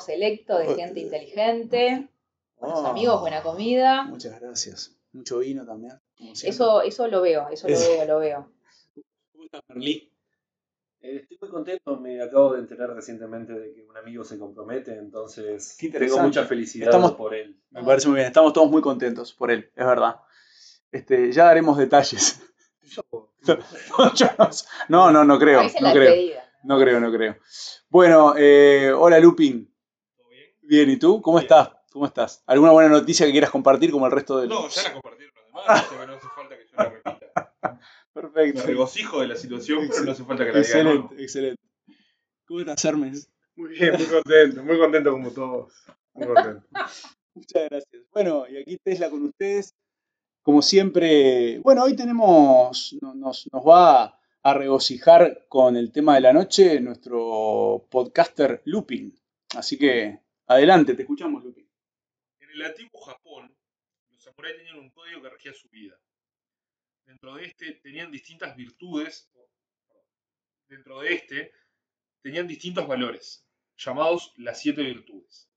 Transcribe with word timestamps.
Grupo 0.00 0.12
selecto 0.12 0.58
de 0.58 0.68
Oh, 0.68 0.74
gente 0.76 1.00
eh, 1.00 1.02
inteligente, 1.02 2.08
buenos 2.56 2.78
Oh, 2.80 2.86
amigos, 2.86 3.20
buena 3.20 3.42
comida. 3.42 4.04
Muchas 4.04 4.40
gracias. 4.40 4.96
Mucho 5.12 5.38
vino 5.40 5.66
también. 5.66 6.00
Eso, 6.42 6.80
eso 6.82 7.06
lo 7.08 7.20
veo, 7.22 7.48
eso 7.50 7.68
lo 7.68 7.74
Es- 7.74 7.88
veo, 7.88 8.04
lo 8.06 8.18
veo. 8.18 8.50
¿Cómo 9.32 9.44
estás, 9.44 9.60
Merlí? 9.68 10.10
Eh, 11.02 11.16
Estoy 11.22 11.38
muy 11.40 11.50
contento, 11.50 11.96
me 11.98 12.22
acabo 12.22 12.54
de 12.54 12.60
enterar 12.60 12.94
recientemente 12.94 13.52
de 13.52 13.72
que 13.74 13.82
un 13.82 13.96
amigo 13.96 14.24
se 14.24 14.38
compromete, 14.38 14.92
entonces 14.96 15.76
tengo 15.78 16.18
mucha 16.18 16.44
felicidad 16.46 16.88
Estamos- 16.88 17.12
por 17.12 17.34
él. 17.34 17.58
Me 17.70 17.82
parece 17.84 18.08
muy 18.08 18.16
bien. 18.16 18.26
Estamos 18.28 18.52
todos 18.52 18.70
muy 18.70 18.80
contentos 18.82 19.32
por 19.34 19.50
él, 19.50 19.70
es 19.74 19.86
verdad. 19.86 20.16
Este, 20.92 21.30
ya 21.32 21.44
daremos 21.44 21.76
detalles. 21.78 22.40
No 24.88 25.10
no, 25.12 25.24
no, 25.24 25.38
creo. 25.38 25.62
No 25.62 25.92
creo. 25.92 26.40
No 26.64 26.78
creo, 26.78 27.00
no 27.00 27.10
creo. 27.10 27.36
Bueno, 27.88 28.34
eh, 28.36 28.92
hola 28.92 29.18
Lupin. 29.18 29.69
¿Todo 30.70 30.76
bien? 30.76 30.90
¿y 30.90 30.96
tú? 30.98 31.20
¿Cómo 31.20 31.38
Bien. 31.38 31.44
estás? 31.46 31.70
¿Cómo 31.92 32.06
estás? 32.06 32.42
¿Alguna 32.46 32.70
buena 32.72 32.88
noticia 32.90 33.26
que 33.26 33.32
quieras 33.32 33.50
compartir 33.50 33.90
como 33.90 34.06
el 34.06 34.12
resto 34.12 34.38
de 34.38 34.46
No, 34.46 34.68
ya 34.68 34.82
la 34.84 34.92
compartieron 34.92 35.34
los 35.34 35.46
demás, 35.46 35.64
así 35.68 35.94
que 35.96 36.06
no 36.06 36.12
hace 36.14 36.28
falta 36.28 36.56
que 36.56 36.64
yo 36.66 36.76
la 36.76 36.84
repita. 36.88 37.54
Me 37.62 37.78
Perfecto. 38.22 38.62
regocijo 38.66 39.20
de 39.20 39.28
la 39.28 39.36
situación, 39.36 39.88
pero 39.90 40.04
no 40.04 40.12
hace 40.12 40.24
falta 40.24 40.44
que 40.44 40.52
la 40.52 40.58
diga. 40.60 40.68
Excelente, 40.78 41.22
excelente. 41.22 41.62
¿Cómo 42.46 42.60
estás, 42.60 42.84
Hermes? 42.84 43.30
Muy 43.56 43.70
bien, 43.70 43.94
muy 43.96 44.06
contento, 44.06 44.62
muy 44.64 44.78
contento 44.78 45.12
como 45.12 45.30
todos. 45.32 45.72
Muy 46.14 46.26
contento. 46.26 46.66
Muchas 47.34 47.68
gracias. 47.68 48.02
Bueno, 48.12 48.44
y 48.48 48.56
aquí 48.58 48.76
Tesla 48.82 49.10
con 49.10 49.24
ustedes. 49.24 49.74
Como 50.42 50.62
siempre, 50.62 51.58
bueno, 51.60 51.82
hoy 51.84 51.94
tenemos, 51.96 52.96
no- 53.02 53.14
nos, 53.14 53.48
nos 53.52 53.66
va 53.66 54.18
a 54.42 54.54
regocijar 54.54 55.44
con 55.48 55.76
el 55.76 55.92
tema 55.92 56.14
de 56.14 56.20
la 56.22 56.32
noche 56.32 56.80
nuestro 56.80 57.86
podcaster 57.90 58.62
Lupin. 58.64 59.14
Así 59.54 59.76
que, 59.76 60.20
adelante, 60.50 60.94
te 60.94 61.02
escuchamos, 61.02 61.44
Lupin. 61.44 61.68
En 62.40 62.50
el 62.50 62.62
antiguo 62.62 63.00
Japón, 63.02 63.56
los 64.10 64.22
samuráis 64.22 64.56
tenían 64.56 64.78
un 64.78 64.90
código 64.90 65.22
que 65.22 65.30
regía 65.30 65.54
su 65.54 65.68
vida. 65.68 65.98
Dentro 67.06 67.34
de 67.34 67.46
este 67.46 67.72
tenían 67.74 68.10
distintas 68.10 68.56
virtudes. 68.56 69.30
Dentro 70.68 71.00
de 71.00 71.14
este 71.14 71.52
tenían 72.22 72.46
distintos 72.46 72.86
valores, 72.86 73.46
llamados 73.76 74.32
las 74.36 74.60
siete 74.60 74.82
virtudes. 74.82 75.48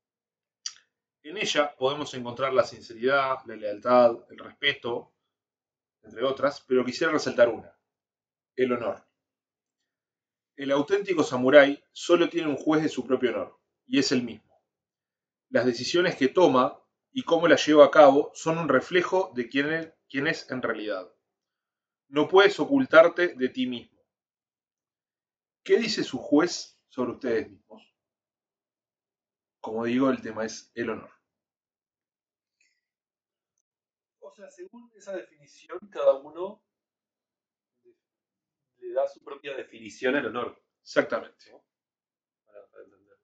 En 1.24 1.38
ella 1.38 1.76
podemos 1.76 2.14
encontrar 2.14 2.54
la 2.54 2.64
sinceridad, 2.64 3.38
la 3.46 3.56
lealtad, 3.56 4.16
el 4.30 4.38
respeto, 4.38 5.14
entre 6.04 6.24
otras, 6.24 6.62
pero 6.68 6.86
quisiera 6.86 7.14
resaltar 7.14 7.50
una, 7.50 7.76
el 8.56 8.72
honor. 8.74 9.06
El 10.56 10.72
auténtico 10.72 11.24
samurái 11.24 11.84
solo 11.92 12.30
tiene 12.30 12.50
un 12.50 12.58
juez 12.58 12.84
de 12.84 12.90
su 12.90 13.06
propio 13.06 13.32
honor, 13.32 13.60
y 13.88 14.00
es 14.00 14.12
el 14.12 14.22
mismo. 14.22 14.43
Las 15.54 15.68
decisiones 15.68 16.16
que 16.16 16.30
toma 16.30 16.84
y 17.12 17.22
cómo 17.22 17.48
las 17.48 17.64
lleva 17.64 17.86
a 17.86 17.92
cabo 17.92 18.32
son 18.34 18.58
un 18.58 18.68
reflejo 18.68 19.32
de 19.36 19.48
quién 19.48 19.72
es, 19.72 19.94
quién 20.10 20.26
es 20.26 20.50
en 20.50 20.64
realidad. 20.64 21.08
No 22.08 22.28
puedes 22.28 22.60
ocultarte 22.60 23.36
de 23.36 23.50
ti 23.50 23.68
mismo. 23.68 24.02
¿Qué 25.64 25.78
dice 25.78 26.04
su 26.04 26.18
juez 26.18 26.82
sobre 26.90 27.12
ustedes 27.12 27.52
mismos? 27.52 27.84
Como 29.62 29.86
digo, 29.86 30.10
el 30.10 30.24
tema 30.24 30.44
es 30.44 30.72
el 30.74 30.90
honor. 30.90 31.12
O 34.22 34.34
sea, 34.34 34.50
según 34.50 34.92
esa 34.96 35.16
definición, 35.16 35.78
cada 35.92 36.16
uno 36.16 36.64
le 38.80 38.92
da 38.92 39.08
su 39.08 39.24
propia 39.24 39.56
definición 39.56 40.16
al 40.16 40.26
honor. 40.26 40.60
Exactamente 40.82 41.52
para 42.48 42.84
entender. 42.84 43.20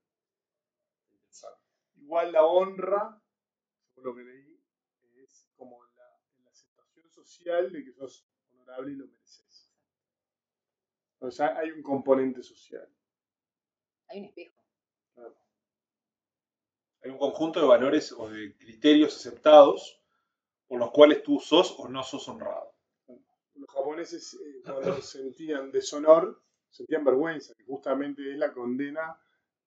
Igual 2.09 2.31
la 2.31 2.43
honra, 2.43 3.21
por 3.93 4.03
lo 4.03 4.15
que 4.15 4.23
leí, 4.23 4.59
es 5.23 5.47
como 5.55 5.79
la, 5.95 6.09
la 6.43 6.49
aceptación 6.49 7.07
social 7.11 7.71
de 7.71 7.83
que 7.83 7.93
sos 7.93 8.25
honorable 8.51 8.93
y 8.93 8.95
lo 8.95 9.05
mereces. 9.05 9.71
O 11.19 11.29
sea, 11.29 11.55
hay 11.55 11.69
un 11.69 11.83
componente 11.83 12.41
social. 12.41 12.89
Hay 14.07 14.21
un 14.21 14.25
espejo. 14.25 14.59
Hay 17.03 17.11
un 17.11 17.19
conjunto 17.19 17.59
de 17.59 17.67
valores 17.67 18.11
o 18.11 18.27
de 18.27 18.57
criterios 18.57 19.15
aceptados 19.15 20.01
por 20.67 20.79
los 20.79 20.89
cuales 20.89 21.21
tú 21.21 21.39
sos 21.39 21.75
o 21.77 21.87
no 21.89 22.01
sos 22.01 22.27
honrado. 22.27 22.73
Los 23.53 23.69
japoneses, 23.69 24.33
eh, 24.33 24.63
cuando 24.65 24.99
sentían 25.03 25.71
deshonor, 25.71 26.41
sentían 26.71 27.05
vergüenza, 27.05 27.53
que 27.53 27.65
justamente 27.65 28.31
es 28.31 28.39
la 28.39 28.51
condena 28.51 29.15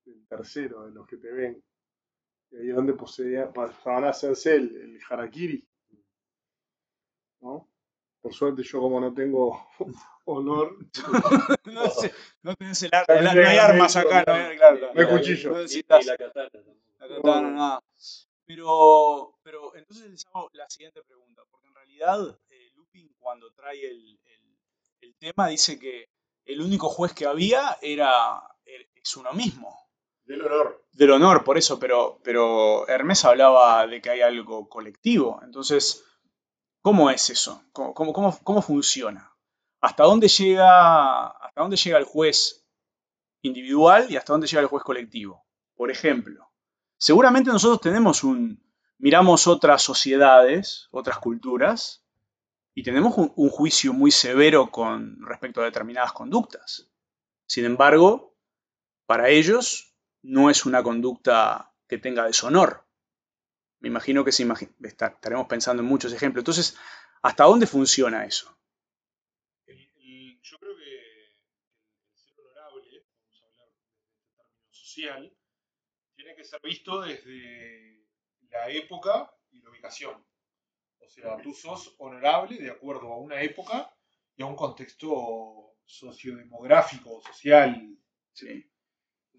del 0.04 0.26
tercero, 0.26 0.86
de 0.86 0.90
los 0.90 1.06
que 1.06 1.18
te 1.18 1.30
ven. 1.30 1.62
Y 2.52 2.56
ahí 2.56 2.68
es 2.70 2.76
donde 2.76 2.92
poseían, 2.92 3.52
pasaban 3.52 4.04
a 4.04 4.10
hacerse 4.10 4.54
el, 4.56 4.76
el 4.76 5.00
harakiri. 5.08 5.66
¿No? 7.40 7.68
Por 8.20 8.32
suerte, 8.32 8.62
yo, 8.62 8.80
como 8.80 9.00
no 9.00 9.12
tengo 9.12 9.66
honor, 10.26 10.76
No, 11.64 11.90
sé, 11.90 12.12
no 12.42 12.54
tenés 12.54 12.82
el 12.84 12.90
ar- 12.92 13.06
Ya 13.08 13.14
el 13.16 13.24
me 13.24 13.30
ar- 13.30 13.36
no 13.36 13.48
hay 13.48 13.58
armas 13.58 13.96
acá, 13.96 14.24
no 14.26 14.32
hay, 14.34 14.56
claro. 14.56 14.94
No 14.94 15.00
hay 15.00 15.06
cuchillo. 15.08 15.50
No 15.50 15.56
necesitas 15.58 16.06
la 16.06 16.16
katana 16.16 16.50
la 17.00 17.08
katana, 17.08 17.50
nada. 17.50 17.82
Pero, 18.44 19.34
pero 19.42 19.74
entonces 19.74 20.10
les 20.10 20.26
hago 20.26 20.50
la 20.52 20.68
siguiente 20.70 21.02
pregunta, 21.02 21.42
porque 21.50 21.66
en 21.68 21.74
realidad 21.74 22.38
eh, 22.50 22.70
Lupin 22.76 23.12
cuando 23.18 23.50
trae 23.52 23.84
el, 23.88 24.20
el- 24.24 24.58
el 25.00 25.14
tema 25.16 25.48
dice 25.48 25.78
que 25.80 26.08
el 26.44 26.60
único 26.60 26.88
juez 26.88 27.12
que 27.12 27.26
había 27.26 27.78
era 27.80 28.40
er- 28.64 28.88
es 28.94 29.16
uno 29.16 29.32
mismo. 29.32 29.76
Del 30.32 30.46
honor. 30.46 30.82
Del 30.92 31.10
honor, 31.10 31.44
por 31.44 31.58
eso, 31.58 31.78
pero, 31.78 32.18
pero 32.24 32.88
Hermes 32.88 33.22
hablaba 33.26 33.86
de 33.86 34.00
que 34.00 34.08
hay 34.08 34.22
algo 34.22 34.66
colectivo. 34.66 35.38
Entonces, 35.44 36.04
¿cómo 36.80 37.10
es 37.10 37.28
eso? 37.28 37.62
¿Cómo, 37.72 37.92
cómo, 37.92 38.38
cómo- 38.42 38.62
funciona? 38.62 39.30
¿Hasta 39.82 40.04
dónde, 40.04 40.28
llega, 40.28 41.26
¿Hasta 41.26 41.60
dónde 41.60 41.76
llega 41.76 41.98
el 41.98 42.04
juez 42.04 42.66
individual 43.42 44.06
y 44.08 44.16
hasta 44.16 44.32
dónde 44.32 44.46
llega 44.46 44.62
el 44.62 44.68
juez 44.68 44.82
colectivo? 44.82 45.44
Por 45.74 45.90
ejemplo, 45.90 46.50
seguramente 46.96 47.50
nosotros 47.50 47.82
tenemos 47.82 48.24
un. 48.24 48.62
Miramos 48.96 49.46
otras 49.48 49.82
sociedades, 49.82 50.88
otras 50.92 51.18
culturas, 51.18 52.06
y 52.74 52.82
tenemos 52.84 53.18
un, 53.18 53.32
un 53.36 53.50
juicio 53.50 53.92
muy 53.92 54.10
severo 54.12 54.70
con 54.70 55.18
respecto 55.26 55.60
a 55.60 55.64
determinadas 55.64 56.12
conductas. 56.12 56.88
Sin 57.46 57.64
embargo, 57.66 58.34
para 59.04 59.28
ellos 59.28 59.91
no 60.22 60.50
es 60.50 60.66
una 60.66 60.82
conducta 60.82 61.72
que 61.88 61.98
tenga 61.98 62.26
deshonor. 62.26 62.84
Me 63.80 63.88
imagino 63.88 64.24
que 64.24 64.32
se 64.32 64.44
imagi- 64.46 64.72
está- 64.82 65.08
estaremos 65.08 65.46
pensando 65.48 65.82
en 65.82 65.88
muchos 65.88 66.12
ejemplos. 66.12 66.42
Entonces, 66.42 66.76
¿hasta 67.22 67.44
dónde 67.44 67.66
funciona 67.66 68.24
eso? 68.24 68.56
El- 69.66 69.90
el- 69.96 70.40
yo 70.42 70.58
creo 70.58 70.76
que 70.76 70.84
el 70.84 72.16
ser 72.16 72.38
honorable, 72.38 73.04
vamos 73.20 73.42
a 73.42 73.46
hablar 73.46 73.68
de 73.68 73.74
este 73.74 74.34
término 74.36 74.72
social, 74.72 75.36
tiene 76.16 76.36
que 76.36 76.44
ser 76.44 76.60
visto 76.62 77.00
desde 77.02 78.06
la 78.50 78.68
época 78.70 79.34
y 79.50 79.60
la 79.62 79.70
ubicación. 79.70 80.24
O 81.00 81.08
sea, 81.08 81.36
tú 81.42 81.52
sos 81.54 81.94
honorable 81.98 82.56
de 82.58 82.70
acuerdo 82.70 83.12
a 83.12 83.18
una 83.18 83.42
época 83.42 83.94
y 84.36 84.42
a 84.42 84.46
un 84.46 84.56
contexto 84.56 85.76
sociodemográfico, 85.84 87.20
social. 87.22 87.96
Sí. 88.32 88.71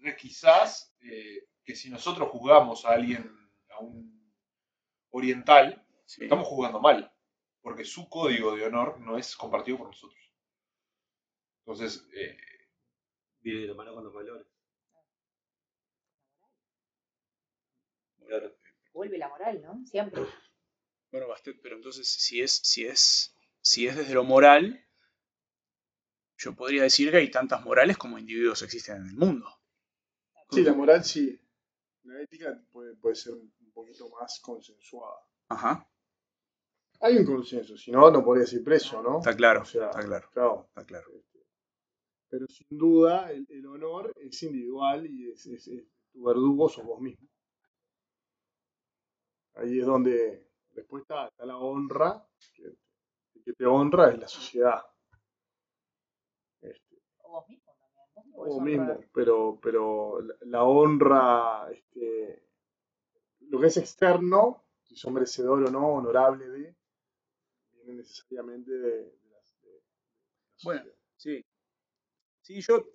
Entonces, 0.04 0.20
quizás 0.20 0.94
eh, 1.00 1.48
que 1.64 1.74
si 1.74 1.88
nosotros 1.88 2.28
juzgamos 2.28 2.84
a 2.84 2.90
alguien, 2.90 3.34
a 3.70 3.78
un 3.78 4.30
oriental, 5.10 5.82
sí. 6.04 6.24
estamos 6.24 6.46
jugando 6.46 6.78
mal, 6.78 7.10
porque 7.62 7.86
su 7.86 8.06
código 8.10 8.54
de 8.54 8.66
honor 8.66 9.00
no 9.00 9.16
es 9.16 9.34
compartido 9.34 9.78
por 9.78 9.86
nosotros. 9.86 10.20
Entonces, 11.60 12.06
eh, 12.14 12.36
Viene 13.40 13.60
de 13.60 13.66
la 13.68 13.74
mano 13.74 13.94
con 13.94 14.04
los 14.04 14.12
valores. 14.14 14.46
Claro. 18.26 18.56
Vuelve 18.92 19.18
la 19.18 19.28
moral, 19.28 19.62
¿no? 19.62 19.86
Siempre. 19.86 20.22
Bueno, 21.10 21.28
Bastet, 21.28 21.60
pero 21.62 21.76
entonces, 21.76 22.08
si 22.08 22.40
es, 22.40 22.52
si 22.52 22.86
es, 22.86 23.34
si 23.60 23.86
es 23.86 23.96
desde 23.96 24.14
lo 24.14 24.24
moral, 24.24 24.86
yo 26.38 26.54
podría 26.54 26.82
decir 26.82 27.10
que 27.10 27.18
hay 27.18 27.30
tantas 27.30 27.62
morales 27.64 27.96
como 27.96 28.18
individuos 28.18 28.62
existen 28.62 28.96
en 28.96 29.08
el 29.08 29.16
mundo. 29.16 29.63
Sí, 30.54 30.62
la 30.62 30.74
moral 30.74 31.04
sí. 31.04 31.40
La 32.04 32.20
ética 32.20 32.62
puede, 32.70 32.94
puede 32.96 33.14
ser 33.14 33.32
un 33.34 33.52
poquito 33.72 34.08
más 34.10 34.38
consensuada. 34.40 35.16
Ajá, 35.48 35.88
Hay 37.00 37.16
un 37.18 37.24
consenso, 37.26 37.76
si 37.76 37.90
no, 37.90 38.10
no 38.10 38.24
podría 38.24 38.46
ser 38.46 38.62
preso, 38.62 39.02
¿no? 39.02 39.18
está 39.18 39.34
claro, 39.36 39.62
O 39.62 39.64
sea, 39.64 39.86
está 39.90 40.02
claro, 40.02 40.28
claro. 40.32 40.64
está 40.68 40.84
claro. 40.84 41.10
Pero 42.28 42.46
sin 42.48 42.78
duda, 42.78 43.30
el, 43.30 43.46
el 43.48 43.66
honor 43.66 44.12
es 44.16 44.42
individual 44.42 45.06
y 45.06 45.30
es, 45.30 45.46
es- 45.46 45.68
es- 45.68 45.86
tu 46.12 46.22
verdugo 46.24 46.68
sos 46.68 46.84
vos 46.84 47.00
mismo. 47.00 47.28
Ahí 49.54 49.78
es 49.80 49.86
donde 49.86 50.50
después 50.70 51.02
está, 51.02 51.28
está 51.28 51.44
la 51.46 51.56
honra, 51.58 52.26
que, 52.54 52.64
el 52.64 53.44
que 53.44 53.52
te 53.52 53.66
honra 53.66 54.10
es 54.12 54.18
la 54.18 54.28
sociedad. 54.28 54.82
Este, 56.60 56.96
O 58.52 58.54
mismo 58.66 58.92
pero, 59.16 59.36
pero 59.64 59.84
la, 60.52 60.62
honra, 60.64 61.68
este, 61.76 62.42
lo 63.50 63.60
que 63.60 63.68
es 63.68 63.76
externo, 63.76 64.64
si 64.82 64.96
sos 64.96 65.12
merecedor 65.12 65.62
o 65.64 65.70
no, 65.70 65.86
honorable 65.98 66.48
de, 66.48 66.74
viene 67.72 67.94
necesariamente 67.98 68.70
de, 68.72 68.90
de 68.90 69.30
las- 69.32 69.60
de- 69.62 69.82
Bueno. 70.64 70.84
Sí. 71.16 71.44
Sí, 72.42 72.60
yo 72.60 72.86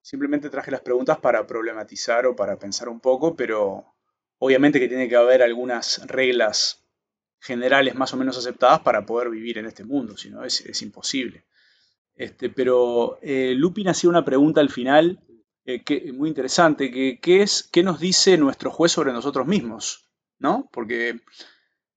simplemente 0.00 0.50
traje 0.50 0.70
las 0.70 0.80
preguntas 0.80 1.18
para 1.18 1.46
problematizar 1.46 2.26
o 2.26 2.36
para 2.36 2.58
pensar 2.58 2.88
un 2.88 3.00
poco, 3.00 3.36
pero 3.36 3.84
obviamente 4.38 4.80
que 4.80 4.88
tiene 4.88 5.08
que 5.08 5.16
haber 5.16 5.42
algunas 5.42 6.06
reglas 6.06 6.84
generales 7.40 7.94
más 7.94 8.14
o 8.14 8.16
menos 8.16 8.38
aceptadas 8.38 8.80
para 8.80 9.06
poder 9.06 9.30
vivir 9.30 9.58
en 9.58 9.66
este 9.66 9.84
mundo, 9.84 10.16
si 10.16 10.30
no 10.30 10.44
es, 10.44 10.60
es 10.62 10.82
imposible. 10.82 11.44
Este, 12.14 12.50
pero 12.50 13.18
eh, 13.22 13.54
Lupin 13.56 13.88
hacía 13.88 14.10
una 14.10 14.24
pregunta 14.24 14.60
al 14.60 14.70
final 14.70 15.20
eh, 15.64 15.82
que, 15.82 16.12
muy 16.12 16.28
interesante, 16.28 16.90
que, 16.90 17.18
que 17.20 17.42
es 17.42 17.68
¿qué 17.72 17.82
nos 17.82 17.98
dice 18.00 18.36
nuestro 18.36 18.70
juez 18.70 18.92
sobre 18.92 19.12
nosotros 19.12 19.46
mismos? 19.46 20.08
¿No? 20.38 20.68
Porque 20.72 21.20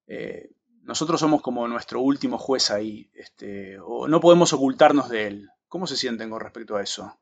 eh, 0.07 0.51
nosotros 0.83 1.19
somos 1.19 1.41
como 1.41 1.67
nuestro 1.67 1.99
último 2.01 2.37
juez 2.37 2.69
ahí, 2.71 3.09
este, 3.13 3.79
o 3.79 4.07
no 4.07 4.19
podemos 4.19 4.53
ocultarnos 4.53 5.09
de 5.09 5.27
él. 5.27 5.49
¿Cómo 5.67 5.87
se 5.87 5.97
sienten 5.97 6.29
con 6.29 6.39
respecto 6.39 6.75
a 6.75 6.83
eso? 6.83 7.19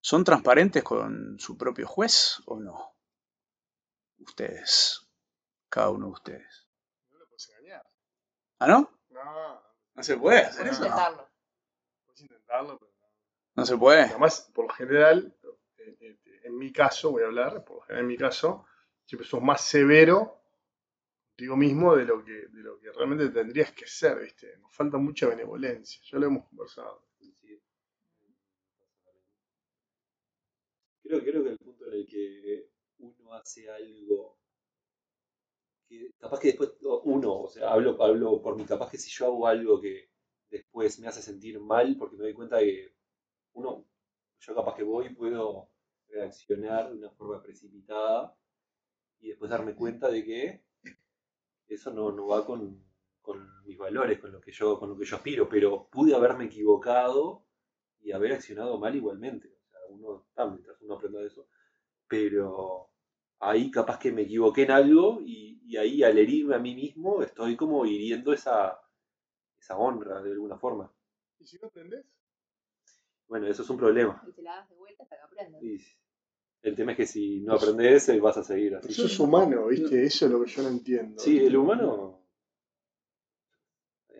¿Son 0.00 0.24
transparentes 0.24 0.82
con 0.82 1.36
su 1.38 1.56
propio 1.56 1.86
juez 1.86 2.42
o 2.46 2.58
no? 2.58 2.94
Ustedes, 4.18 5.06
cada 5.68 5.90
uno 5.90 6.06
de 6.06 6.12
ustedes. 6.12 6.66
No 7.10 7.18
lo 7.18 7.26
puedes 7.28 7.48
engañar. 7.50 7.86
¿Ah, 8.58 8.66
no? 8.66 8.90
No, 9.10 9.62
No 9.94 10.02
se 10.02 10.16
puede 10.16 10.40
hacer 10.40 10.62
Podés 10.62 10.72
eso. 10.72 10.84
intentarlo. 10.84 11.28
No. 12.62 12.78
No 13.56 13.66
se 13.66 13.76
puede. 13.78 14.02
Además, 14.02 14.50
por 14.54 14.66
lo 14.66 14.74
general, 14.74 15.34
en, 15.78 15.96
en- 16.00 16.20
en 16.44 16.58
mi 16.58 16.72
caso, 16.72 17.12
voy 17.12 17.22
a 17.22 17.26
hablar, 17.26 17.64
por 17.64 17.76
lo 17.78 17.82
general 17.82 18.02
en 18.04 18.08
mi 18.08 18.16
caso, 18.18 18.66
siempre 19.04 19.28
sos 19.28 19.42
más 19.42 19.62
severo 19.62 20.40
contigo 21.30 21.56
mismo 21.56 21.96
de 21.96 22.04
lo 22.06 22.24
que, 22.24 22.32
de 22.32 22.62
lo 22.62 22.78
que 22.80 22.92
realmente 22.92 23.28
tendrías 23.30 23.72
que 23.72 23.86
ser, 23.86 24.20
¿viste? 24.20 24.58
Nos 24.58 24.74
falta 24.74 24.98
mucha 24.98 25.28
benevolencia, 25.28 26.00
ya 26.10 26.18
lo 26.18 26.26
hemos 26.26 26.46
conversado. 26.48 27.04
Creo, 31.04 31.20
creo 31.22 31.44
que 31.44 31.50
el 31.50 31.58
punto 31.58 31.86
en 31.86 31.92
el 31.94 32.04
que 32.06 32.68
uno 32.98 33.32
hace 33.34 33.70
algo 33.70 34.38
que 35.88 35.96
capaz 36.22 36.38
que 36.40 36.48
después 36.48 36.70
uno, 37.04 37.30
o 37.46 37.48
sea, 37.48 37.70
hablo, 37.72 37.90
hablo 38.02 38.40
por 38.42 38.56
mí, 38.56 38.64
capaz 38.64 38.90
que 38.90 38.98
si 38.98 39.10
yo 39.10 39.26
hago 39.26 39.46
algo 39.46 39.80
que 39.80 40.10
después 40.54 41.00
me 41.00 41.08
hace 41.08 41.20
sentir 41.20 41.58
mal 41.58 41.96
porque 41.98 42.16
me 42.16 42.22
doy 42.22 42.32
cuenta 42.32 42.58
de 42.58 42.66
que 42.66 42.94
uno, 43.54 43.84
yo 44.38 44.54
capaz 44.54 44.76
que 44.76 44.84
voy 44.84 45.06
y 45.06 45.14
puedo 45.14 45.68
reaccionar 46.08 46.90
de 46.90 46.98
una 46.98 47.10
forma 47.10 47.42
precipitada 47.42 48.36
y 49.18 49.28
después 49.28 49.50
darme 49.50 49.74
cuenta 49.74 50.08
de 50.08 50.24
que 50.24 50.64
eso 51.66 51.92
no, 51.92 52.12
no 52.12 52.28
va 52.28 52.46
con, 52.46 52.84
con 53.20 53.64
mis 53.64 53.76
valores, 53.76 54.20
con 54.20 54.30
lo 54.30 54.40
que 54.40 54.52
yo, 54.52 54.78
con 54.78 54.90
lo 54.90 54.96
que 54.96 55.04
yo 55.04 55.16
aspiro, 55.16 55.48
pero 55.48 55.88
pude 55.90 56.14
haberme 56.14 56.44
equivocado 56.44 57.44
y 58.00 58.12
haber 58.12 58.34
accionado 58.34 58.78
mal 58.78 58.94
igualmente. 58.94 59.48
O 59.48 59.70
sea, 59.70 59.80
uno, 59.88 60.26
ah, 60.36 60.46
mientras 60.46 60.80
uno 60.82 60.94
aprenda 60.94 61.20
de 61.20 61.26
eso, 61.26 61.48
pero 62.06 62.90
ahí 63.40 63.72
capaz 63.72 63.98
que 63.98 64.12
me 64.12 64.22
equivoqué 64.22 64.62
en 64.62 64.70
algo 64.70 65.20
y, 65.20 65.60
y 65.66 65.76
ahí 65.78 66.04
al 66.04 66.16
herirme 66.16 66.54
a 66.54 66.60
mí 66.60 66.76
mismo 66.76 67.22
estoy 67.22 67.56
como 67.56 67.84
hiriendo 67.86 68.32
esa, 68.32 68.83
esa 69.64 69.78
honra 69.78 70.20
de 70.20 70.32
alguna 70.32 70.58
forma. 70.58 70.92
¿Y 71.38 71.46
si 71.46 71.58
no 71.58 71.68
aprendés? 71.68 72.04
Bueno, 73.26 73.46
eso 73.46 73.62
es 73.62 73.70
un 73.70 73.78
problema. 73.78 74.22
Y 74.28 74.32
te 74.32 74.42
la 74.42 74.56
das 74.56 74.68
de 74.68 74.76
vuelta 74.76 75.04
hasta 75.04 75.16
que 75.16 75.22
aprendas. 75.22 75.62
Y 75.62 75.80
el 76.60 76.76
tema 76.76 76.92
es 76.92 76.98
que 76.98 77.06
si 77.06 77.40
no 77.40 77.54
aprendes, 77.54 78.08
eh, 78.10 78.20
vas 78.20 78.36
a 78.36 78.44
seguir 78.44 78.76
así. 78.76 78.92
Eso 78.92 79.06
es 79.06 79.18
humano, 79.18 79.68
¿viste? 79.68 80.04
Eso 80.04 80.26
es 80.26 80.32
lo 80.32 80.44
que 80.44 80.50
yo 80.50 80.62
no 80.62 80.68
entiendo. 80.68 81.18
Sí, 81.18 81.38
el 81.38 81.56
humano. 81.56 82.20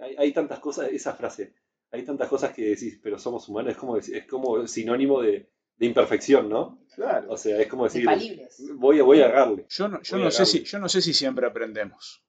Hay, 0.01 0.17
hay 0.17 0.33
tantas 0.33 0.61
cosas, 0.61 0.89
esa 0.91 1.15
frase, 1.15 1.55
hay 1.91 2.05
tantas 2.05 2.29
cosas 2.29 2.55
que 2.55 2.63
decís, 2.63 2.99
pero 3.03 3.19
somos 3.19 3.47
humanos, 3.49 3.73
es 3.73 3.77
como, 3.77 3.97
es 3.99 4.27
como 4.27 4.67
sinónimo 4.67 5.21
de, 5.21 5.51
de 5.77 5.87
imperfección, 5.87 6.49
¿no? 6.49 6.85
Claro. 6.95 7.31
O 7.33 7.37
sea, 7.37 7.61
es 7.61 7.69
como 7.69 7.85
decir, 7.85 8.09
voy 8.77 8.99
a, 8.99 9.03
voy 9.03 9.21
a 9.21 9.27
agarrarle. 9.27 9.67
Yo 9.69 9.89
no, 9.89 10.01
yo 10.03 10.17
no 10.17 10.31
sé 10.31 10.47
si, 10.47 10.65
yo 10.65 10.79
no 10.79 10.89
sé 10.89 11.03
si 11.03 11.13
siempre 11.13 11.47
aprendemos. 11.47 12.25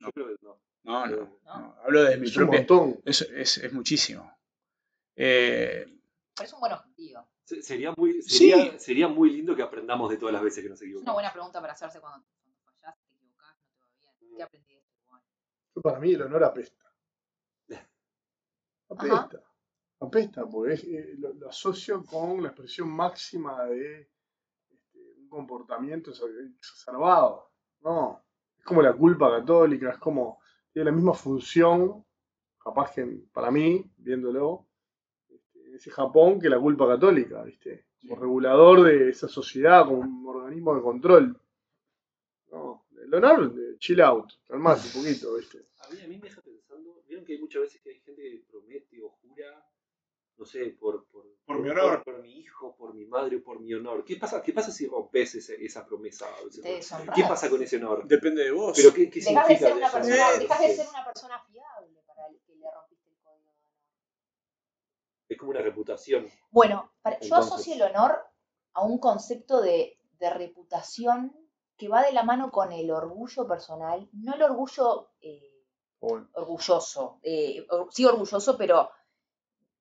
Yo 0.00 0.10
creo 0.12 0.26
que 0.26 0.36
no. 0.42 0.60
No, 0.88 1.06
no. 1.06 1.40
Hablo 1.84 2.02
desde 2.02 2.16
mi 2.18 2.26
es 2.28 2.36
un 2.36 2.44
propia. 2.44 2.60
montón. 2.60 3.00
Es, 3.04 3.20
es- 3.22 3.58
es 3.58 3.72
muchísimo. 3.72 4.32
Eh, 5.16 5.84
Pero 6.34 6.46
es 6.46 6.52
un 6.52 6.60
buen 6.60 6.72
objetivo. 6.72 7.28
Se- 7.44 7.62
Sería 7.62 7.92
muy, 7.96 8.22
Sí. 8.22 8.50
sería, 8.50 8.78
sería 8.78 9.08
muy 9.08 9.30
lindo 9.30 9.54
que 9.56 9.62
aprendamos 9.62 10.10
de 10.10 10.16
todas 10.16 10.32
las 10.32 10.42
veces 10.42 10.62
que 10.62 10.70
nos 10.70 10.78
Es 10.78 10.82
una 10.82 10.88
equivocamos. 10.90 11.14
buena 11.14 11.32
pregunta 11.32 11.60
para 11.60 11.72
hacerse 11.74 12.00
cuando, 12.00 12.26
fallás, 12.64 12.96
te 13.06 13.14
equivocás, 13.14 13.56
no 13.80 13.86
te 13.92 14.04
va 14.06 14.12
bien. 14.20 14.36
¿Qué 14.36 14.42
aprendí 14.42 14.74
de 14.74 14.80
esto? 14.80 14.98
Bueno, 15.08 15.24
Yo 15.74 15.82
para 15.82 15.98
mí 16.00 16.12
el 16.14 16.22
honor 16.22 16.44
apesta. 16.44 16.84
Ajá. 17.70 17.88
Apesta. 18.90 19.42
Apesta, 20.00 20.46
porque 20.46 20.74
es, 20.74 20.84
eh, 20.84 21.14
lo, 21.18 21.34
lo 21.34 21.48
asocio 21.48 22.04
con 22.04 22.40
la 22.42 22.48
expresión 22.50 22.88
máxima 22.88 23.64
de 23.64 24.08
este, 24.70 24.98
un 25.18 25.28
comportamiento 25.28 26.12
exa- 26.12 26.54
exacerbado. 26.56 27.50
No. 27.80 28.24
Es 28.56 28.64
como 28.64 28.80
la 28.80 28.92
culpa 28.94 29.30
católica, 29.38 29.90
es 29.90 29.98
como. 29.98 30.40
Tiene 30.78 30.92
la 30.92 30.96
misma 30.96 31.14
función, 31.14 32.04
capaz 32.56 32.92
que 32.92 33.04
para 33.32 33.50
mí, 33.50 33.84
viéndolo, 33.96 34.68
este, 35.28 35.66
en 35.66 35.74
ese 35.74 35.90
Japón, 35.90 36.40
que 36.40 36.48
la 36.48 36.60
culpa 36.60 36.86
católica, 36.86 37.42
¿viste? 37.42 37.86
Como 38.00 38.14
regulador 38.14 38.84
de 38.84 39.08
esa 39.08 39.26
sociedad, 39.26 39.86
como 39.86 40.02
un 40.02 40.24
organismo 40.28 40.76
de 40.76 40.82
control. 40.82 41.40
No. 42.52 42.86
El 42.96 43.12
honor, 43.12 43.52
eh, 43.58 43.76
chill 43.78 44.00
out, 44.02 44.30
calmate 44.46 44.82
un 44.86 45.02
poquito, 45.02 45.34
¿viste? 45.38 45.66
A 45.80 45.92
mí, 45.92 46.00
a 46.00 46.06
mí 46.06 46.16
me 46.16 46.28
deja 46.28 46.40
pensando, 46.42 47.02
vieron 47.08 47.24
que 47.24 47.32
hay 47.32 47.40
muchas 47.40 47.62
veces 47.62 47.80
que 47.80 47.90
hay 47.90 47.98
gente 47.98 48.22
que 48.22 48.44
promete 48.48 49.02
o 49.02 49.08
jura, 49.08 49.68
no 50.36 50.44
sé, 50.44 50.76
por, 50.78 51.06
por, 51.06 51.17
Por 51.48 51.60
mi 51.60 51.70
honor. 51.70 52.04
por, 52.04 52.18
mi 52.20 52.40
hijo, 52.40 52.76
por 52.76 52.94
mi 52.94 53.06
madre, 53.06 53.38
por 53.38 53.58
mi 53.58 53.72
honor. 53.72 54.04
¿Qué 54.04 54.16
pasa, 54.16 54.42
qué 54.42 54.52
pasa 54.52 54.70
si 54.70 54.86
rompes 54.86 55.34
esa, 55.34 55.54
esa 55.54 55.86
promesa? 55.86 56.26
¿Qué 57.14 57.22
pasa 57.22 57.48
con 57.48 57.62
ese 57.62 57.76
honor? 57.78 58.06
depende 58.06 58.44
de 58.44 58.50
vos. 58.50 58.76
Pero 58.76 58.92
¿qué, 58.92 59.08
qué 59.08 59.20
Dejás 59.20 59.48
de 59.48 59.56
ser 59.56 59.72
una 59.74 59.90
persona, 59.90 60.30
dejás 60.38 60.60
de 60.60 60.76
ser 60.76 60.86
una 60.88 61.04
persona 61.06 61.42
fiable 61.50 62.02
para 62.06 62.26
el 62.28 62.38
que 62.46 62.54
le 62.54 62.70
rompiste 62.70 63.08
el 63.08 63.16
código. 63.24 63.52
Es 65.30 65.38
como 65.38 65.50
una 65.52 65.62
reputación. 65.62 66.26
Bueno, 66.50 66.92
para- 67.00 67.18
yo 67.20 67.34
asocio 67.36 67.74
el 67.74 67.82
honor 67.82 68.18
a 68.74 68.82
un 68.84 68.98
concepto 68.98 69.62
de, 69.62 69.98
de 70.18 70.30
reputación 70.30 71.34
que 71.78 71.88
va 71.88 72.02
de 72.02 72.12
la 72.12 72.24
mano 72.24 72.50
con 72.50 72.72
el 72.72 72.90
orgullo 72.90 73.46
personal, 73.48 74.06
no 74.12 74.34
el 74.34 74.42
orgullo 74.42 75.12
eh, 75.22 75.64
orgulloso, 76.00 77.20
eh, 77.22 77.66
or- 77.70 77.88
sí 77.90 78.04
orgulloso, 78.04 78.58
pero 78.58 78.90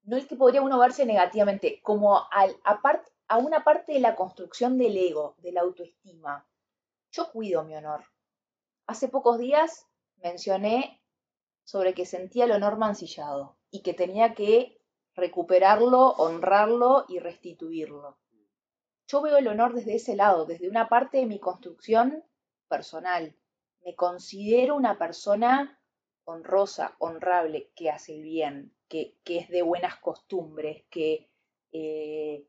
no 0.08 0.16
el 0.16 0.26
que 0.26 0.38
podría 0.38 0.62
uno 0.62 0.80
verse 0.80 1.06
negativamente, 1.06 1.82
como 1.84 2.18
apart- 2.64 3.12
a 3.28 3.38
una 3.38 3.66
parte 3.66 3.92
de 3.92 4.00
la 4.00 4.16
construcción 4.16 4.78
del 4.78 4.96
ego, 4.96 5.36
de 5.40 5.52
la 5.52 5.62
autoestima. 5.62 6.48
Yo 7.12 7.30
cuido 7.30 7.66
mi 7.66 7.76
honor. 7.76 8.06
Hace 8.88 9.10
pocos 9.10 9.38
días 9.38 9.86
mencioné 10.24 11.04
sobre 11.66 11.94
que 11.94 12.06
sentía 12.06 12.46
el 12.46 12.54
honor 12.54 12.78
mancillado 12.78 13.58
y 13.70 13.82
que 13.82 13.94
tenía 13.94 14.34
que 14.34 14.80
recuperarlo, 15.14 16.12
honrarlo 16.12 17.04
y 17.10 17.20
restituirlo. 17.20 18.18
Yo 19.08 19.22
veo 19.22 19.38
el 19.38 19.48
honor 19.50 19.74
desde 19.74 19.96
ese 19.96 20.16
lado, 20.16 20.46
desde 20.46 20.70
una 20.70 20.88
parte 20.88 21.18
de 21.18 21.26
mi 21.26 21.40
construcción 21.40 22.24
personal. 22.70 23.36
Me 23.84 23.94
considero 23.96 24.76
una 24.76 24.98
persona 24.98 25.82
honrosa, 26.28 26.96
honrable, 27.00 27.72
que 27.74 27.90
hace 27.90 28.16
el 28.16 28.22
bien, 28.22 28.74
que, 28.90 29.16
es 29.26 29.50
de 29.50 29.62
buenas 29.62 29.96
costumbres, 29.98 30.84
que 30.90 31.30
eh, 31.72 32.46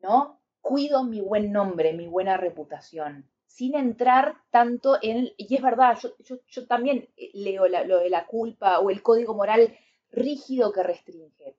¿no? 0.00 0.40
cuido 0.60 1.02
mi 1.02 1.20
buen 1.20 1.52
nombre, 1.52 1.94
mi 1.94 2.06
buena 2.06 2.36
reputación, 2.36 3.30
sin 3.46 3.74
entrar 3.76 4.42
tanto 4.50 4.98
en... 5.00 5.30
Y 5.38 5.54
es 5.54 5.62
verdad, 5.62 5.98
yo, 6.18 6.66
también 6.66 7.08
leo 7.32 7.66
lo 7.66 7.98
de 7.98 8.10
la 8.10 8.26
culpa 8.26 8.80
o 8.80 8.90
el 8.90 9.02
código 9.02 9.32
moral 9.32 9.74
rígido 10.10 10.72
que 10.72 10.82
restringe. 10.82 11.56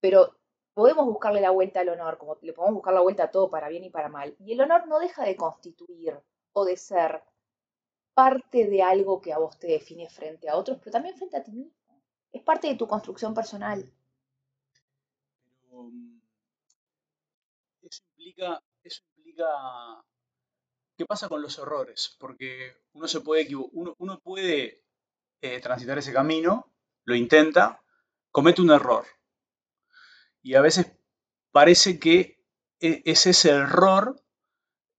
Pero 0.00 0.36
podemos 0.74 1.06
buscarle 1.06 1.40
la 1.40 1.50
vuelta 1.50 1.80
al 1.80 1.88
honor, 1.88 2.18
como 2.18 2.36
le 2.42 2.52
podemos 2.52 2.74
buscar 2.74 2.92
la 2.92 3.00
vuelta 3.00 3.24
a 3.24 3.30
todo 3.30 3.48
para 3.48 3.68
bien 3.68 3.84
y 3.84 3.90
para 3.90 4.10
mal. 4.10 4.36
Y 4.40 4.52
el 4.52 4.60
honor 4.60 4.86
no 4.88 4.98
deja 4.98 5.24
de 5.24 5.36
constituir 5.36 6.18
o 6.52 6.64
de 6.66 6.76
ser 6.76 7.22
parte 8.14 8.66
de 8.66 8.82
algo 8.82 9.20
que 9.20 9.32
a 9.32 9.38
vos 9.38 9.58
te 9.58 9.66
define 9.68 10.08
frente 10.08 10.48
a 10.48 10.56
otros, 10.56 10.78
pero 10.78 10.92
también 10.92 11.16
frente 11.16 11.36
a 11.36 11.44
ti 11.44 11.52
mismo. 11.52 12.00
Es 12.32 12.42
parte 12.42 12.68
de 12.68 12.76
tu 12.76 12.88
construcción 12.88 13.34
personal. 13.34 13.92
Mm, 15.72 16.20
eso 17.82 18.02
implica, 18.10 18.60
eso 18.82 19.00
implica 19.16 19.46
qué 20.96 21.06
pasa 21.06 21.28
con 21.28 21.40
los 21.42 21.58
errores, 21.58 22.16
porque 22.18 22.74
uno 22.92 23.06
se 23.08 23.20
puede 23.20 23.48
uno, 23.54 23.94
uno 23.98 24.20
puede 24.20 24.82
eh, 25.42 25.60
transitar 25.60 25.98
ese 25.98 26.12
camino, 26.12 26.72
lo 27.04 27.14
intenta, 27.16 27.82
comete 28.32 28.62
un 28.62 28.70
error. 28.72 29.06
Y 30.42 30.54
a 30.54 30.60
veces 30.60 30.92
parece 31.52 31.98
que 31.98 32.38
e- 32.80 33.02
es 33.04 33.26
ese 33.26 33.50
error 33.50 34.20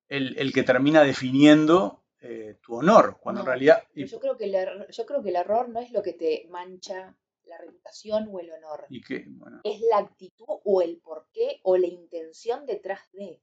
el 0.09 0.53
que 0.53 0.63
termina 0.63 1.03
definiendo 1.03 2.04
eh, 2.27 2.57
tu 2.61 2.75
honor, 2.75 3.17
cuando 3.19 3.41
en 3.41 3.47
realidad... 3.47 3.83
Y, 3.93 4.05
yo 4.05 4.19
creo 4.19 4.35
que 4.35 4.45
el 4.45 4.55
error, 4.55 4.87
yo 4.89 5.05
creo 5.05 5.21
que 5.21 5.29
el 5.29 5.35
error 5.35 5.69
no 5.69 5.79
es 5.79 5.91
lo 5.91 6.01
que 6.01 6.13
te 6.13 6.47
mancha 6.49 7.15
la 7.43 7.57
reputación 7.59 8.27
o 8.31 8.39
el 8.39 8.51
honor. 8.51 8.85
y 8.89 9.01
que, 9.01 9.25
bueno, 9.27 9.61
Es 9.63 9.79
la 9.81 9.99
actitud 9.99 10.45
o 10.47 10.81
el 10.81 10.97
porqué 10.97 11.59
o 11.63 11.77
la 11.77 11.87
intención 11.87 12.65
detrás 12.65 13.01
de. 13.11 13.41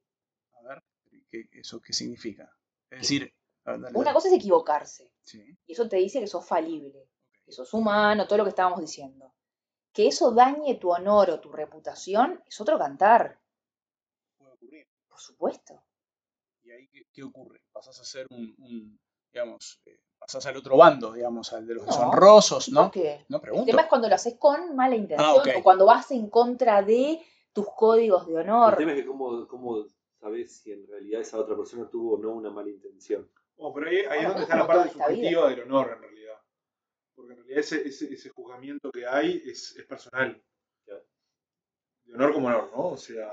a 0.54 0.62
ver, 0.62 0.82
¿qué- 1.30 1.48
¿eso 1.52 1.80
qué 1.80 1.92
significa? 1.92 2.50
Es 2.90 3.02
decir, 3.02 3.32
dale, 3.64 3.88
Una 3.94 4.12
cosa 4.12 4.28
es 4.28 4.34
equivocarse. 4.34 5.12
Sí, 5.20 5.56
Y 5.66 5.72
eso 5.72 5.88
te 5.88 5.96
dice 5.96 6.18
que 6.20 6.26
sos 6.26 6.44
falible, 6.44 7.08
que 7.44 7.52
sos 7.52 7.72
humano, 7.74 8.26
todo 8.26 8.38
lo 8.38 8.44
que 8.44 8.50
estábamos 8.50 8.80
diciendo. 8.80 9.32
Que 9.92 10.08
eso 10.08 10.32
dañe 10.32 10.74
tu 10.76 10.90
honor 10.90 11.30
o 11.30 11.40
tu 11.40 11.52
reputación 11.52 12.42
es 12.46 12.60
otro 12.60 12.76
cantar, 12.78 13.38
puede 14.38 14.52
ocurrir. 14.54 14.88
por 15.08 15.20
supuesto. 15.20 15.84
¿Y 16.72 16.74
ahí 16.74 16.88
qué, 16.88 17.02
qué 17.12 17.22
ocurre? 17.22 17.60
Pasás 17.72 18.00
a 18.00 18.04
ser 18.04 18.26
un, 18.30 18.54
un, 18.58 18.98
digamos, 19.32 19.80
eh, 19.84 20.00
pasás 20.18 20.46
al 20.46 20.56
otro 20.56 20.76
bando, 20.76 21.12
digamos, 21.12 21.52
al 21.52 21.66
de 21.66 21.74
los 21.74 21.84
No. 21.86 21.92
deshonrosos, 21.92 22.66
¿Por 22.66 22.74
¿no? 22.74 22.90
qué? 22.90 23.24
No 23.28 23.36
El 23.36 23.42
pregunto. 23.42 23.66
tema 23.66 23.82
es 23.82 23.88
cuando 23.88 24.08
lo 24.08 24.14
haces 24.14 24.36
con 24.38 24.74
mala 24.74 24.96
intención 24.96 25.28
Ah, 25.28 25.58
o 25.58 25.62
cuando 25.62 25.84
vas 25.86 26.10
en 26.12 26.30
contra 26.30 26.82
de 26.82 27.20
tus 27.52 27.66
códigos 27.76 28.26
de 28.26 28.32
El 28.32 28.38
honor. 28.50 28.76
tema 28.76 28.92
es 28.92 29.00
que 29.02 29.06
cómo, 29.06 29.46
cómo 29.46 29.84
sabes 30.18 30.60
si 30.62 30.72
en 30.72 30.86
realidad 30.86 31.20
esa 31.20 31.38
otra 31.38 31.56
persona 31.56 31.88
tuvo 31.90 32.14
o 32.14 32.18
no 32.18 32.30
una 32.32 32.50
mala 32.50 32.70
intención. 32.70 33.30
Oh, 33.56 33.72
pero 33.74 33.90
ahí, 33.90 33.96
ahí 33.98 34.04
Bueno, 34.06 34.20
es 34.20 34.26
donde 34.28 34.42
es 34.42 34.48
está 34.48 34.56
la 34.56 34.66
parte 34.66 34.94
vida. 34.94 35.06
subjetiva 35.06 35.48
del 35.50 35.60
honor, 35.62 35.92
en 35.96 36.02
realidad. 36.02 36.38
Porque 37.14 37.32
en 37.32 37.38
realidad 37.40 37.58
ese, 37.60 37.86
ese, 37.86 38.12
ese 38.14 38.28
juzgamiento 38.30 38.90
que 38.90 39.06
hay 39.06 39.42
es, 39.44 39.76
es 39.76 39.84
personal. 39.84 40.42
De 42.04 42.14
honor 42.14 42.32
como 42.32 42.48
honor, 42.48 42.70
¿no? 42.74 42.88
O 42.88 42.96
sea, 42.96 43.30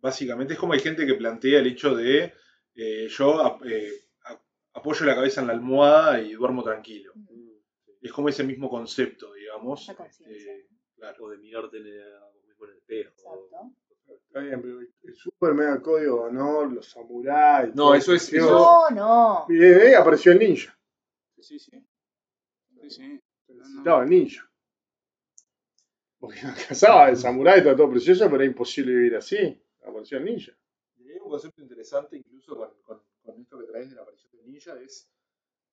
básicamente 0.00 0.54
es 0.54 0.58
como 0.58 0.72
hay 0.72 0.80
gente 0.80 1.06
que 1.06 1.14
plantea 1.14 1.58
el 1.60 1.66
hecho 1.66 1.94
de 1.94 2.32
eh, 2.74 3.08
yo 3.08 3.40
ap- 3.42 3.64
eh, 3.66 3.92
apoyo 4.74 5.04
la 5.06 5.14
cabeza 5.14 5.40
en 5.40 5.46
la 5.48 5.52
almohada 5.54 6.20
y 6.20 6.32
duermo 6.34 6.62
tranquilo. 6.62 7.12
Mm, 7.14 7.48
Es 8.02 8.12
como 8.12 8.28
ese 8.28 8.44
mismo 8.44 8.68
concepto, 8.70 9.32
digamos. 9.34 9.86
La 9.88 9.94
conciencia. 9.96 10.52
este, 10.52 10.68
claro. 10.96 11.24
O 11.24 11.30
de 11.30 11.38
mirarte 11.38 11.78
en 11.78 11.86
el, 11.86 11.94
en 11.94 12.68
el 12.70 12.76
espejo. 12.76 13.10
Exacto. 13.10 13.72
Está 14.26 14.40
bien, 14.40 14.62
pero 14.62 14.80
el 14.80 15.16
super 15.16 15.52
mega 15.54 15.82
código 15.82 16.22
de 16.24 16.28
honor, 16.30 16.72
los 16.72 16.88
samuráis. 16.88 17.74
No, 17.74 17.94
eso 17.94 18.14
es- 18.14 18.32
eso- 18.32 18.48
No, 18.50 18.90
no. 18.94 19.46
Y 19.48 19.56
de 19.56 19.88
ahí 19.88 19.94
apareció 19.94 20.32
el 20.32 20.38
ninja. 20.38 20.78
Sí, 21.40 21.58
sí. 21.58 21.84
Sí, 22.82 22.90
sí. 22.90 23.20
Necesitaba 23.48 24.04
el 24.04 24.10
ninja. 24.10 24.48
Porque 26.18 26.40
no 26.42 26.52
casaba 26.68 27.08
el 27.10 27.16
samurái, 27.16 27.62
todo, 27.62 27.76
todo 27.76 27.90
precioso, 27.90 28.24
pero 28.26 28.36
era 28.36 28.44
imposible 28.46 28.92
vivir 28.92 29.16
así. 29.16 29.60
Apareció 29.82 30.18
el 30.18 30.24
ninja. 30.24 30.52
Y 30.96 31.10
hay 31.12 31.18
un 31.18 31.30
concepto 31.30 31.62
interesante 31.62 32.16
incluso 32.16 32.56
con, 32.56 32.70
con- 32.82 33.02
con 33.22 33.40
esto 33.40 33.58
que 33.58 33.66
traes 33.66 33.90
de 33.90 33.96
la 33.96 34.02
aparición 34.02 34.32
del 34.32 34.46
ninja, 34.46 34.78
es, 34.80 35.10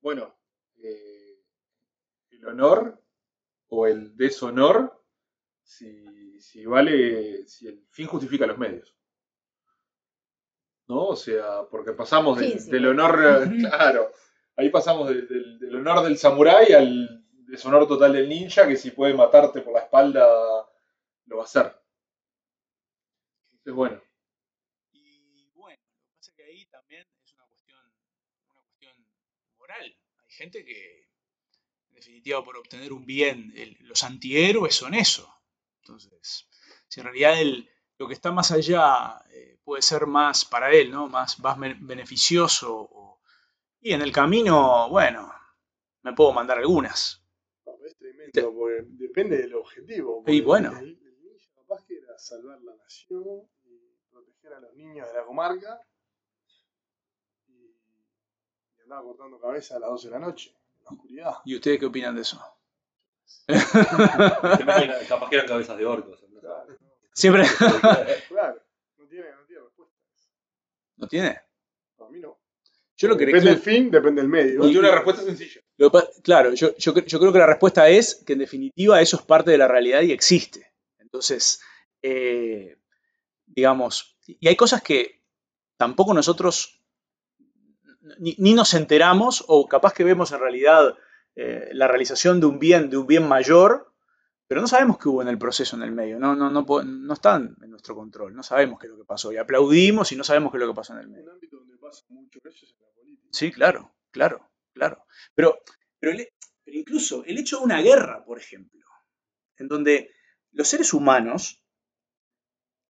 bueno, 0.00 0.36
eh, 0.76 1.40
el 2.30 2.46
honor 2.46 3.02
o 3.68 3.86
el 3.86 4.16
deshonor, 4.16 5.02
si, 5.62 6.40
si 6.40 6.64
vale, 6.66 7.46
si 7.48 7.66
el 7.66 7.84
fin 7.90 8.06
justifica 8.06 8.46
los 8.46 8.58
medios. 8.58 8.94
¿No? 10.88 11.06
O 11.08 11.16
sea, 11.16 11.64
porque 11.70 11.92
pasamos 11.92 12.38
del, 12.38 12.52
Fin, 12.52 12.60
sí. 12.60 12.70
del 12.70 12.86
honor, 12.86 13.18
claro, 13.60 14.12
ahí 14.56 14.70
pasamos 14.70 15.08
del, 15.08 15.26
del- 15.26 15.58
del 15.58 15.76
honor 15.76 16.04
del 16.04 16.16
samurái 16.16 16.72
al 16.72 17.24
deshonor 17.48 17.88
total 17.88 18.12
del 18.12 18.28
ninja, 18.28 18.68
que 18.68 18.76
si 18.76 18.90
puede 18.92 19.14
matarte 19.14 19.62
por 19.62 19.72
la 19.74 19.80
espalda, 19.80 20.26
lo 21.26 21.36
va 21.36 21.42
a 21.42 21.46
hacer. 21.46 21.74
Entonces, 23.66 23.74
bueno. 23.74 24.00
Y 24.92 25.50
bueno, 25.54 25.80
lo 25.82 26.04
que 26.06 26.14
pasa 26.16 26.30
es 26.30 26.36
que 26.36 26.44
ahí 26.44 26.66
también 26.66 27.04
es 27.24 27.32
una 27.34 27.46
cuestión, 27.46 27.78
una 28.48 28.54
cuestión 28.62 29.06
moral. 29.58 29.84
Hay 30.18 30.30
gente 30.30 30.64
que, 30.64 31.08
en 31.88 31.94
definitiva, 31.96 32.44
por 32.44 32.56
obtener 32.58 32.92
un 32.92 33.06
bien, 33.06 33.52
el- 33.56 33.76
los 33.80 34.04
antihéroes 34.04 34.74
son 34.74 34.94
eso. 34.94 35.32
Entonces, 35.82 36.48
si 36.88 37.00
en 37.00 37.06
realidad 37.06 37.40
el- 37.40 37.68
lo 37.98 38.06
que 38.08 38.14
está 38.14 38.30
más 38.32 38.52
allá 38.52 39.20
eh, 39.32 39.58
puede 39.64 39.82
ser 39.82 40.06
más 40.06 40.44
para 40.44 40.72
él, 40.72 40.90
¿no? 40.92 41.08
Más, 41.08 41.40
más 41.40 41.58
ben- 41.58 41.86
beneficioso. 41.86 42.72
o- 42.90 43.20
y 43.80 43.92
en 43.92 44.02
el 44.02 44.12
camino, 44.12 44.88
bueno, 44.90 45.32
me 46.02 46.12
puedo 46.14 46.32
mandar 46.32 46.58
algunas. 46.58 47.22
No, 47.66 47.72
es 47.86 47.96
tremendo, 47.96 48.54
porque 48.54 48.82
depende 48.88 49.38
del 49.38 49.54
objetivo. 49.54 50.22
Y 50.26 50.40
bueno. 50.40 50.76
El, 50.78 50.98
el 51.02 51.40
capaz 51.54 51.84
que 51.86 51.96
era 51.98 52.18
salvar 52.18 52.60
la 52.62 52.74
nación 52.76 53.48
proteger 54.46 54.54
a 54.54 54.60
los 54.60 54.74
niños 54.74 55.08
de 55.08 55.14
la 55.14 55.24
comarca. 55.24 55.80
Y, 57.48 57.52
y 57.52 58.82
andaba 58.82 59.02
cortando 59.02 59.40
cabeza 59.40 59.76
a 59.76 59.80
las 59.80 59.90
12 59.90 60.08
de 60.08 60.12
la 60.12 60.18
noche, 60.18 60.54
en 60.78 60.84
la 60.84 60.90
oscuridad. 60.90 61.34
¿Y 61.44 61.54
ustedes 61.56 61.78
qué 61.78 61.86
opinan 61.86 62.14
de 62.14 62.22
eso? 62.22 62.40
Capaz 65.08 65.28
que 65.28 65.36
eran 65.36 65.48
cabezas 65.48 65.76
de 65.76 65.86
orcos. 65.86 66.22
¿no? 66.30 66.40
Claro, 66.40 66.76
Siempre. 67.12 67.44
claro. 68.28 68.62
No 68.98 69.06
tiene, 69.08 69.30
no 69.32 69.44
tiene 69.46 69.62
respuesta. 69.62 69.94
¿No 70.96 71.08
tiene? 71.08 71.40
Para 71.96 72.10
mí 72.10 72.20
no. 72.20 72.38
Yo 72.98 73.08
lo 73.08 73.16
que 73.16 73.26
depende 73.26 73.50
del 73.50 73.58
fin, 73.58 73.90
depende 73.90 74.22
del 74.22 74.30
medio. 74.30 74.58
No 74.58 74.64
tiene 74.64 74.78
una 74.78 74.92
respuesta 74.92 75.22
sencilla. 75.22 75.60
Lo 75.76 75.92
claro, 76.22 76.54
yo, 76.54 76.74
yo 76.76 76.94
creo 76.94 77.32
que 77.32 77.38
la 77.38 77.46
respuesta 77.46 77.88
es 77.88 78.22
que 78.26 78.32
en 78.32 78.38
definitiva 78.38 79.02
eso 79.02 79.16
es 79.16 79.22
parte 79.22 79.50
de 79.50 79.58
la 79.58 79.68
realidad 79.68 80.00
y 80.00 80.12
existe. 80.12 80.72
Entonces, 80.98 81.60
eh, 82.00 82.78
digamos, 83.46 84.15
y 84.28 84.48
hay 84.48 84.56
cosas 84.56 84.82
que 84.82 85.22
tampoco 85.78 86.14
nosotros 86.14 86.82
ni, 88.18 88.34
ni 88.38 88.54
nos 88.54 88.74
enteramos 88.74 89.44
o 89.48 89.66
capaz 89.68 89.92
que 89.94 90.04
vemos 90.04 90.32
en 90.32 90.40
realidad 90.40 90.94
eh, 91.34 91.68
la 91.72 91.88
realización 91.88 92.40
de 92.40 92.46
un 92.46 92.58
bien, 92.58 92.88
de 92.90 92.96
un 92.96 93.06
bien 93.06 93.26
mayor, 93.28 93.92
pero 94.46 94.60
no 94.60 94.68
sabemos 94.68 94.98
qué 94.98 95.08
hubo 95.08 95.22
en 95.22 95.28
el 95.28 95.38
proceso 95.38 95.76
en 95.76 95.82
el 95.82 95.92
medio, 95.92 96.18
no, 96.18 96.34
no, 96.36 96.50
no, 96.50 97.12
están 97.12 97.56
en 97.62 97.70
nuestro 97.70 97.94
control, 97.94 98.34
no 98.34 98.42
sabemos 98.42 98.78
qué 98.78 98.86
es 98.86 98.92
lo 98.92 98.98
que 98.98 99.04
pasó 99.04 99.32
y 99.32 99.36
aplaudimos 99.36 100.12
y 100.12 100.16
no 100.16 100.24
sabemos 100.24 100.52
qué 100.52 100.58
es 100.58 100.62
lo 100.64 100.68
que 100.72 100.76
pasó 100.76 100.92
en 100.94 101.00
el 101.00 101.08
medio. 101.08 101.24
Un 101.24 101.30
ámbito 101.30 101.56
donde 101.58 101.76
pasa 101.78 102.04
mucho 102.10 102.38
eso 102.44 102.64
es 102.66 102.72
en 102.72 102.86
la 102.86 102.92
política. 102.94 103.28
Sí, 103.32 103.52
claro, 103.52 103.94
claro, 104.10 104.50
claro. 104.72 105.04
Pero, 105.34 105.58
pero, 105.98 106.12
el- 106.12 106.28
pero 106.64 106.78
incluso 106.78 107.24
el 107.24 107.38
hecho 107.38 107.58
de 107.58 107.64
una 107.64 107.80
guerra, 107.82 108.24
por 108.24 108.38
ejemplo, 108.38 108.84
en 109.58 109.68
donde 109.68 110.10
los 110.52 110.68
seres 110.68 110.94
humanos, 110.94 111.64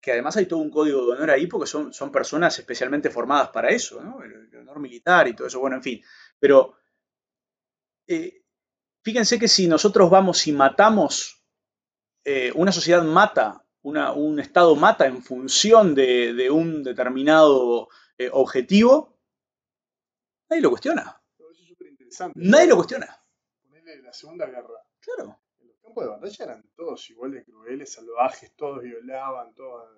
que 0.04 0.12
además 0.12 0.36
hay 0.38 0.46
todo 0.48 0.60
un 0.60 0.70
código 0.70 1.06
de 1.08 1.14
honor 1.14 1.32
ahí 1.32 1.48
porque 1.48 1.68
son, 1.68 1.94
son 1.94 2.12
personas 2.12 2.60
especialmente 2.60 3.10
formadas 3.10 3.50
para 3.50 3.70
eso, 3.70 4.04
¿no? 4.04 4.22
El, 4.24 4.50
el 4.52 4.60
honor 4.60 4.80
militar 4.82 5.28
y 5.30 5.34
todo 5.36 5.48
eso, 5.48 5.62
bueno, 5.62 5.78
en 5.78 5.84
fin. 5.84 6.04
Pero 6.40 6.76
eh, 8.08 8.44
fíjense 9.04 9.40
que 9.40 9.48
si 9.48 9.68
nosotros 9.68 10.10
vamos 10.10 10.48
y 10.48 10.52
matamos, 10.52 11.44
eh, 12.26 12.52
una 12.56 12.72
sociedad 12.72 13.04
mata, 13.04 13.66
una- 13.84 14.14
un 14.14 14.40
Estado 14.40 14.76
mata 14.76 15.06
en 15.08 15.24
función 15.24 15.96
de, 15.96 16.34
de 16.34 16.52
un 16.52 16.84
determinado 16.84 17.90
eh, 18.18 18.30
objetivo, 18.32 19.18
nadie 20.50 20.62
lo 20.62 20.70
cuestiona. 20.70 21.22
Eso 21.38 21.52
es 21.52 21.68
súper 21.68 21.88
interesante. 21.90 22.40
Nadie 22.42 22.68
lo 22.68 22.76
cuestiona. 22.78 23.22
Ponerle 23.64 24.02
la 24.02 24.14
Segunda 24.14 24.46
Guerra. 24.46 24.80
Claro. 25.00 25.40
Campos 25.94 26.04
de 26.06 26.10
batalla 26.10 26.46
eran 26.46 26.64
todos 26.76 27.10
igual 27.12 27.32
de 27.32 27.44
crueles, 27.44 27.94
salvajes, 27.94 28.52
todos 28.56 28.82
violaban, 28.82 29.54
todos. 29.54 29.90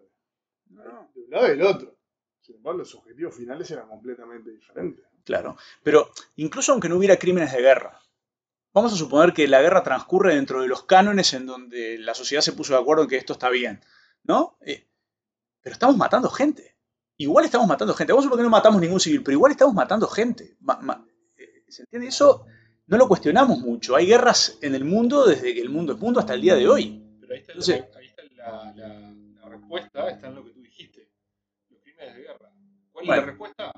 De 0.66 1.22
un 1.22 1.30
lado 1.30 1.48
y 1.48 1.50
del 1.52 1.62
otro. 1.64 1.96
Sin 2.42 2.56
embargo, 2.58 2.80
los 2.80 2.94
objetivos 2.96 3.34
finales 3.36 3.70
eran 3.72 3.88
completamente 3.88 4.52
diferentes. 4.52 5.06
Claro. 5.24 5.56
Pero 5.84 6.10
incluso 6.36 6.72
aunque 6.74 6.90
no 6.90 6.98
hubiera 6.98 7.18
crímenes 7.18 7.54
de 7.54 7.62
guerra, 7.62 8.00
vamos 8.74 8.92
a 8.94 8.98
suponer 8.98 9.34
que 9.34 9.48
la 9.48 9.62
guerra 9.62 9.84
transcurre 9.84 10.36
dentro 10.36 10.62
de 10.62 10.68
los 10.68 10.84
cánones 10.84 11.34
en 11.34 11.46
donde 11.46 11.98
la 11.98 12.14
sociedad 12.14 12.42
se 12.42 12.52
puso 12.54 12.74
de 12.74 12.80
acuerdo 12.82 13.04
en 13.04 13.10
que 13.10 13.16
esto 13.18 13.34
está 13.34 13.50
bien, 13.50 13.82
¿no? 14.24 14.58
Eh, 14.62 14.86
pero 15.62 15.74
estamos 15.74 15.96
matando 15.98 16.30
gente. 16.30 16.76
Igual 17.18 17.46
estamos 17.46 17.68
matando 17.68 17.94
gente. 17.94 18.12
Vamos 18.12 18.26
a 18.26 18.28
suponer 18.28 18.44
que 18.44 18.48
no 18.48 18.50
matamos 18.52 18.82
ningún 18.82 19.00
civil, 19.00 19.24
pero 19.24 19.34
igual 19.34 19.52
estamos 19.54 19.74
matando 19.74 20.08
gente. 20.08 20.58
Ma- 20.60 20.80
ma- 20.82 21.08
eh, 21.38 21.64
¿Se 21.70 21.84
entiende? 21.84 22.08
Eso 22.10 22.46
no 22.88 22.98
lo 22.98 23.08
cuestionamos 23.08 23.60
mucho. 23.60 23.96
Hay 23.96 24.06
guerras 24.08 24.58
en 24.62 24.76
el 24.76 24.86
mundo 24.86 25.26
desde 25.26 25.54
que 25.54 25.62
el 25.62 25.70
mundo 25.70 25.94
es 25.94 26.00
mundo 26.00 26.20
hasta 26.20 26.34
el 26.34 26.42
día 26.42 26.56
de 26.56 26.68
hoy. 26.68 27.02
Pero 27.20 27.34
ahí 27.34 27.40
está, 27.40 27.54
la- 27.54 27.60
Entonces- 27.60 27.86
ahí 27.98 28.06
está 28.08 28.24
la, 28.36 28.74
la- 28.76 29.12
la 29.42 29.50
respuesta, 29.50 30.10
está 30.10 30.28
en 30.28 30.36
lo 30.36 30.44
que 30.46 30.52
tú 30.52 30.62
dijiste, 30.62 31.10
los 31.70 31.82
crímenes 31.82 32.16
de 32.16 32.22
guerra. 32.22 32.52
¿Cuál 32.92 33.06
Bueno. 33.06 33.14
es 33.14 33.26
la 33.26 33.32
respuesta? 33.32 33.72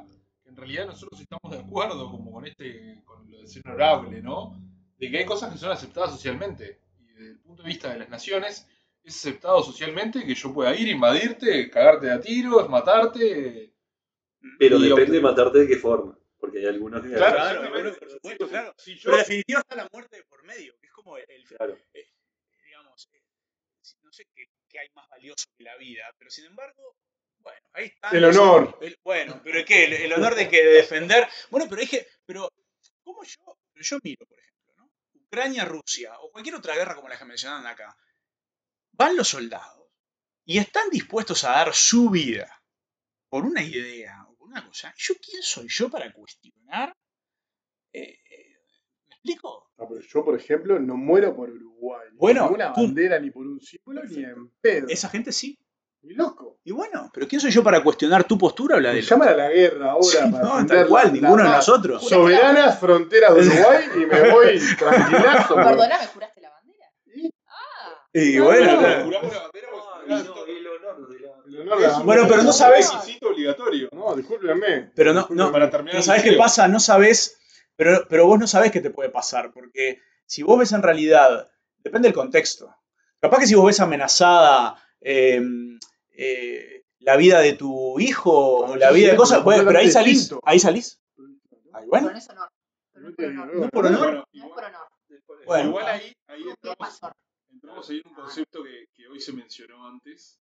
Que 0.44 0.50
en 0.50 0.56
realidad 0.58 0.86
nosotros 0.88 1.20
estamos 1.22 1.52
de 1.52 1.60
acuerdo 1.64 2.10
como 2.12 2.32
con 2.32 2.46
este, 2.46 3.02
con 3.06 3.30
lo 3.32 3.40
de 3.42 3.48
ser 3.48 3.62
honorable, 3.66 4.22
¿no? 4.22 4.62
De 4.98 5.10
que 5.12 5.20
hay 5.20 5.26
cosas 5.26 5.52
que 5.52 5.58
son 5.60 5.72
aceptadas 5.72 6.12
socialmente. 6.12 6.82
Y 7.00 7.06
desde 7.14 7.32
el 7.32 7.40
punto 7.40 7.64
de 7.64 7.68
vista 7.70 7.92
de 7.94 8.00
las 8.00 8.10
naciones, 8.10 8.68
es 9.04 9.16
aceptado 9.16 9.64
socialmente 9.64 10.26
que 10.26 10.36
yo 10.36 10.54
pueda 10.54 10.76
ir, 10.76 10.88
invadirte, 10.90 11.70
cagarte 11.70 12.12
a 12.12 12.20
tiros, 12.20 12.68
matarte. 12.70 13.74
Pero 14.60 14.80
depende 14.80 15.14
de 15.14 15.22
matarte 15.22 15.60
de 15.60 15.68
qué 15.68 15.78
forma. 15.78 16.18
Porque 16.48 16.60
hay 16.60 16.66
algunos 16.68 17.02
que. 17.04 17.10
Claro, 17.10 17.70
bueno, 17.70 17.94
por 18.00 18.10
supuesto, 18.12 18.48
claro. 18.48 18.74
Si 18.78 18.96
yo, 18.96 19.02
Pero 19.06 19.18
en 19.18 19.20
definitiva 19.24 19.60
está 19.60 19.76
la 19.76 19.90
muerte 19.92 20.16
de 20.18 20.24
por 20.24 20.44
medio, 20.44 20.78
que 20.80 20.88
es 20.88 20.94
como 20.94 21.18
el, 21.18 21.26
el- 21.30 21.44
Claro. 21.46 21.78
digamos, 22.66 23.10
eh, 23.14 23.22
no 24.02 24.12
sé 24.14 24.26
qué, 24.34 24.46
qué 24.70 24.80
hay 24.80 24.88
más 24.96 25.08
valioso 25.10 25.46
que 25.58 25.64
la 25.66 25.76
vida, 25.78 26.04
pero 26.18 26.32
sin 26.32 26.46
embargo, 26.46 26.96
bueno, 27.40 27.68
ahí 27.74 27.86
está. 27.88 28.10
El 28.12 28.24
honor. 28.26 28.78
El- 28.82 28.98
bueno, 29.04 29.42
pero 29.44 29.64
¿qué? 29.66 29.86
El, 29.86 29.94
el 29.94 30.14
honor 30.14 30.36
de 30.36 30.48
que 30.50 30.64
de 30.64 30.72
defender. 30.74 31.28
Bueno, 31.50 31.68
pero 31.70 31.82
dije, 31.82 32.08
pero 32.26 32.50
¿cómo 33.04 33.24
yo? 33.24 33.58
Yo 33.76 33.98
miro, 34.04 34.26
por 34.26 34.40
ejemplo, 34.40 34.74
¿no? 34.78 34.90
Ucrania, 35.26 35.66
Rusia 35.66 36.18
o 36.20 36.32
cualquier 36.32 36.56
otra 36.56 36.76
guerra 36.76 36.96
como 36.96 37.10
la 37.10 37.18
que 37.18 37.26
mencionaron 37.26 37.68
acá. 37.68 37.96
Van 38.94 39.16
los 39.18 39.28
soldados 39.28 39.90
y 40.46 40.58
están 40.60 40.90
dispuestos 40.90 41.44
a 41.44 41.52
dar 41.52 41.76
su 41.76 42.10
vida 42.10 42.62
por 43.30 43.46
una 43.46 43.62
idea 43.62 44.26
una 44.58 44.68
cosa. 44.68 44.94
¿Yo 44.98 45.14
quién 45.24 45.42
soy 45.42 45.68
yo 45.70 45.90
para 45.90 46.12
cuestionar? 46.12 46.94
Eh, 47.94 48.02
eh, 48.02 48.56
¿Me 49.08 49.16
explico? 49.16 49.70
No, 49.78 49.88
pero 49.88 50.02
yo, 50.02 50.26
por 50.26 50.36
ejemplo, 50.36 50.80
no 50.80 50.96
muero 50.96 51.36
por 51.36 51.50
Uruguay. 51.50 52.08
Ni 52.12 52.18
Bueno, 52.18 52.48
por 52.48 52.56
una 52.56 52.74
tú- 52.74 52.82
bandera, 52.82 53.20
ni 53.20 53.32
por 53.32 53.46
un 53.46 53.60
símbolo, 53.62 54.04
ni 54.04 54.24
en 54.24 54.50
pedo. 54.62 54.88
Esa 54.90 55.10
gente 55.10 55.32
sí. 55.32 55.58
Ni 56.02 56.14
loco. 56.14 56.60
Y 56.64 56.72
bueno, 56.72 57.10
pero 57.14 57.28
¿quién 57.28 57.42
soy 57.42 57.52
yo 57.52 57.64
para 57.64 57.84
cuestionar 57.84 58.24
tu 58.24 58.38
postura 58.38 58.78
o 58.78 58.80
la 58.80 58.90
de 58.90 58.96
Me 58.98 59.02
llaman 59.02 59.28
a 59.30 59.34
la 59.34 59.50
guerra 59.50 59.92
ahora 59.92 60.04
Sí, 60.08 60.18
para 60.32 60.44
no, 60.44 60.66
tal 60.66 60.88
cual, 60.88 61.08
la- 61.08 61.12
ninguno 61.14 61.44
de 61.44 61.50
nosotros. 61.50 62.08
Soberanas 62.08 62.80
fronteras 62.80 63.36
de 63.36 63.42
Uruguay 63.42 63.86
y 63.96 64.06
me 64.06 64.32
voy 64.32 64.60
tranquilazo. 64.78 65.56
por- 65.56 65.64
Perdóname, 65.64 66.08
¿juraste 66.08 66.42
la 66.42 66.50
bandera? 66.52 66.86
¿Y? 67.06 67.34
Ah. 67.48 68.10
Y 68.14 68.36
No, 68.38 68.44
bueno, 68.46 68.66
no, 68.82 69.04
juramos 69.06 69.34
la 69.34 69.42
bandera 69.42 69.68
porque 69.72 70.08
no, 70.14 70.24
todo. 70.24 70.46
el 70.46 70.68
honor 70.68 71.08
de 71.08 71.57
la. 71.76 72.00
Bueno, 72.00 72.26
pero 72.28 72.44
no 72.44 72.52
sabes- 72.54 72.92
requisito 72.94 73.30
obligatorio. 73.30 73.90
No, 73.92 74.16
discúlpenme. 74.16 74.92
Pero 74.96 75.14
no, 75.14 75.28
no, 75.32 75.52
Para 75.52 75.70
terminar 75.70 75.92
pero 75.94 76.00
el 76.00 76.04
¿sabés 76.04 76.24
qué 76.24 76.34
pasa? 76.34 76.68
No 76.68 76.80
sabés, 76.80 77.38
pero, 77.76 78.06
pero 78.10 78.26
vos 78.28 78.40
no 78.40 78.48
sabés 78.48 78.72
qué 78.72 78.82
te 78.82 78.90
puede 78.90 79.10
pasar, 79.10 79.52
porque 79.52 80.02
si 80.26 80.44
vos 80.44 80.60
ves 80.60 80.72
en 80.72 80.84
realidad, 80.84 81.50
depende 81.78 82.08
del 82.08 82.16
contexto. 82.16 82.74
Capaz 83.20 83.40
que 83.40 83.48
si 83.48 83.56
vos 83.56 83.66
ves 83.68 83.80
amenazada 83.80 84.76
eh, 85.02 85.42
eh, 86.12 86.84
la 87.00 87.16
vida 87.18 87.40
de 87.40 87.54
tu 87.54 88.00
hijo 88.00 88.60
o 88.60 88.76
la 88.76 88.90
Sí, 88.90 88.96
vida 88.96 89.12
de 89.12 89.18
cosas, 89.18 89.38
pero 89.40 89.46
bueno, 89.46 89.64
pero 89.66 89.80
ahí 89.80 89.92
salís, 89.92 90.20
distinto. 90.20 90.42
ahí 90.46 90.60
salís. 90.60 91.00
Ahí, 91.74 91.86
Pero 91.86 91.88
bueno, 91.90 92.12
no 92.12 92.18
es 92.18 92.30
honor. 92.30 92.50
Pero 93.16 93.34
no 93.34 93.46
es 93.46 93.54
No 93.60 93.70
por 93.70 93.86
honor. 93.86 94.00
que 94.00 94.06
ver. 94.08 94.24
no 94.34 94.50
por 94.50 94.66
honor. 94.66 94.88
Bueno, 94.88 94.90
No 95.10 95.16
es 95.16 95.24
igual, 95.24 95.26
por 95.26 95.36
honor. 95.36 95.46
Bueno. 95.46 95.70
igual 95.70 95.86
ahí, 95.88 96.14
ahí 96.28 96.44
¿Qué 96.44 96.50
entramos, 96.50 97.00
entramos 97.54 97.90
ahí 97.90 98.02
en 98.04 98.10
un 98.10 98.16
concepto 98.16 98.64
que, 98.64 98.86
que 98.96 99.08
hoy 99.08 99.20
se 99.22 99.34
mencionó 99.34 99.88
antes. 99.88 100.40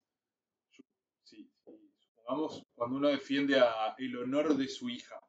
Supongamos 2.26 2.62
cuando 2.74 2.96
uno 2.96 3.08
defiende 3.08 3.58
a 3.60 3.94
el 3.98 4.16
honor 4.16 4.56
de 4.56 4.66
su 4.68 4.88
hija. 4.88 5.20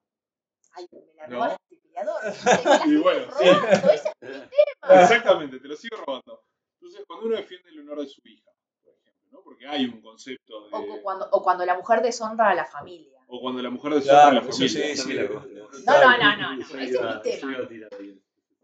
Ay, 0.74 0.88
me 0.92 1.00
la 1.16 1.28
No. 1.28 1.36
robaste, 1.36 1.78
peleador. 1.84 2.22
Y 2.88 2.96
bueno, 2.98 3.32
sí. 3.38 3.44
ese 3.48 3.94
es 3.94 4.04
mi 4.22 4.32
tema. 4.82 5.02
Exactamente, 5.04 5.60
te 5.60 5.68
lo 5.68 5.76
sigo 5.76 5.98
robando. 5.98 6.42
Entonces, 6.74 7.04
cuando 7.08 7.28
uno 7.28 7.36
defiende 7.36 7.70
el 7.70 7.80
honor 7.82 8.00
de 8.02 8.08
su 8.08 8.22
hija, 8.26 8.50
por 8.84 8.94
ejemplo, 8.96 9.28
¿no? 9.32 9.42
Porque 9.44 9.68
hay 9.68 9.86
un 9.86 10.02
concepto 10.02 10.64
de. 10.64 10.70
O, 10.76 10.88
cu- 10.88 11.02
cuando, 11.04 11.30
o 11.32 11.44
cuando 11.44 11.66
la 11.66 11.76
mujer 11.76 12.02
deshonra 12.02 12.50
a 12.50 12.56
la 12.56 12.66
familia. 12.66 13.20
o 13.28 13.42
cuando 13.42 13.62
la 13.62 13.70
mujer 13.70 13.94
deshonra 13.94 14.28
a 14.30 14.34
la 14.34 14.42
familia. 14.42 14.70
sí, 14.70 14.98
sí. 14.98 15.14
La 15.14 15.24
¿no? 15.24 15.36
No, 15.86 16.18
no, 16.18 16.38
no, 16.38 16.56
no, 16.56 16.62
Ese 16.64 16.84
es 16.84 17.02
mi 17.02 17.22
tema. 17.22 17.88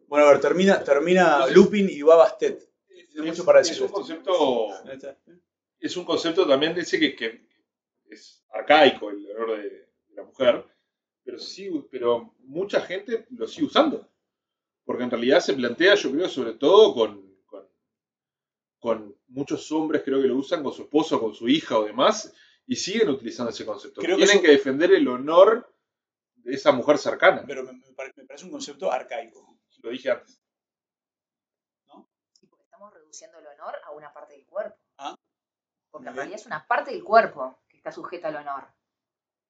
Bueno, 0.08 0.26
a 0.28 0.32
ver, 0.32 0.41
termina, 0.41 0.84
termina 0.84 1.34
Entonces- 1.34 1.56
Lupin 1.56 1.88
y 1.89 2.02
va 2.02 2.15
Bastet. 2.15 2.67
Tiene 3.12 3.28
mucho 3.28 3.46
para 3.46 3.60
decir 3.60 3.76
Es 3.76 3.82
un 3.82 3.89
concepto, 3.89 4.67
es 5.80 5.98
un 5.98 6.04
concepto 6.06 6.48
también 6.48 6.74
de 6.74 6.82
ese 6.82 7.00
que, 7.00 7.15
que 7.15 7.46
es 8.13 8.45
arcaico 8.52 9.10
el 9.10 9.30
honor 9.32 9.58
de, 9.58 9.69
de 9.69 10.15
la 10.15 10.23
mujer, 10.23 10.65
pero 11.23 11.38
sí, 11.39 11.69
pero 11.91 12.34
mucha 12.39 12.82
gente 12.82 13.26
lo 13.32 13.47
sigue 13.47 13.67
usando. 13.67 14.10
Porque 14.86 15.04
en 15.04 15.12
realidad 15.12 15.39
se 15.39 15.54
plantea, 15.54 15.95
yo 15.95 16.12
creo, 16.12 16.28
sobre 16.28 16.54
todo 16.56 16.93
con, 16.93 17.38
con, 17.45 17.67
con 18.80 19.17
muchos 19.28 19.71
hombres 19.71 20.04
creo 20.04 20.21
que 20.21 20.28
lo 20.28 20.36
usan 20.36 20.62
con 20.63 20.73
su 20.73 20.84
esposo, 20.84 21.19
con 21.19 21.34
su 21.34 21.47
hija 21.47 21.78
o 21.80 21.86
demás, 21.86 22.34
y 22.65 22.76
siguen 22.76 23.10
utilizando 23.10 23.49
ese 23.52 23.65
concepto. 23.65 24.02
Creo 24.02 24.17
que 24.17 24.23
Tienen 24.26 24.38
eso- 24.38 24.45
que 24.45 24.52
defender 24.52 24.91
el 24.93 25.08
honor 25.08 25.73
de 26.36 26.54
esa 26.54 26.71
mujer 26.73 26.97
cercana. 26.97 27.43
Pero 27.47 27.63
me, 27.63 27.73
me 27.73 27.93
pare- 27.93 28.13
me 28.17 28.26
parece 28.26 28.45
un 28.45 28.52
concepto 28.52 28.91
arcaico. 28.91 29.58
Lo 29.82 29.89
dije 29.89 30.12
antes. 30.12 30.39
Sí, 32.34 32.47
porque 32.47 32.63
estamos 32.63 32.93
reduciendo 32.93 33.39
el 33.39 33.47
honor 33.47 33.76
a 33.86 33.91
una 33.91 34.13
parte 34.13 34.34
del 34.34 34.45
cuerpo. 34.45 34.78
Ah. 34.97 35.15
Porque 35.91 36.10
en 36.10 36.15
realidad 36.15 36.39
es 36.39 36.45
una 36.45 36.65
parte 36.67 36.91
del 36.91 37.04
cuerpo 37.04 37.62
está 37.84 37.91
sujeta 37.91 38.30
al 38.30 38.38
honor. 38.38 38.65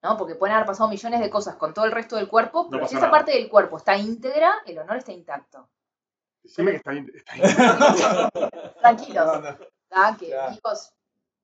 ¿No? 0.01 0.17
Porque 0.17 0.33
pueden 0.35 0.55
haber 0.55 0.65
pasado 0.67 0.89
millones 0.89 1.21
de 1.21 1.29
cosas 1.29 1.55
con 1.55 1.73
todo 1.73 1.85
el 1.85 1.91
resto 1.91 2.15
del 2.17 2.27
cuerpo, 2.27 2.67
pero 2.69 2.87
si 2.87 2.95
esa 2.95 3.05
nada. 3.05 3.11
parte 3.19 3.31
del 3.31 3.47
cuerpo 3.47 3.77
está 3.77 3.95
íntegra, 3.95 4.51
el 4.65 4.79
honor 4.79 4.97
está 4.97 5.11
intacto. 5.13 5.69
Decime 6.41 6.71
que 6.71 6.77
está, 6.77 6.93
in- 6.93 7.11
está 7.15 7.37
in- 7.37 7.43
Tranquilos. 8.81 9.25
No, 9.27 9.39
no. 9.51 9.57
¿tá? 9.87 10.17
Que 10.19 10.27
Claro. 10.27 10.51
hijos 10.53 10.91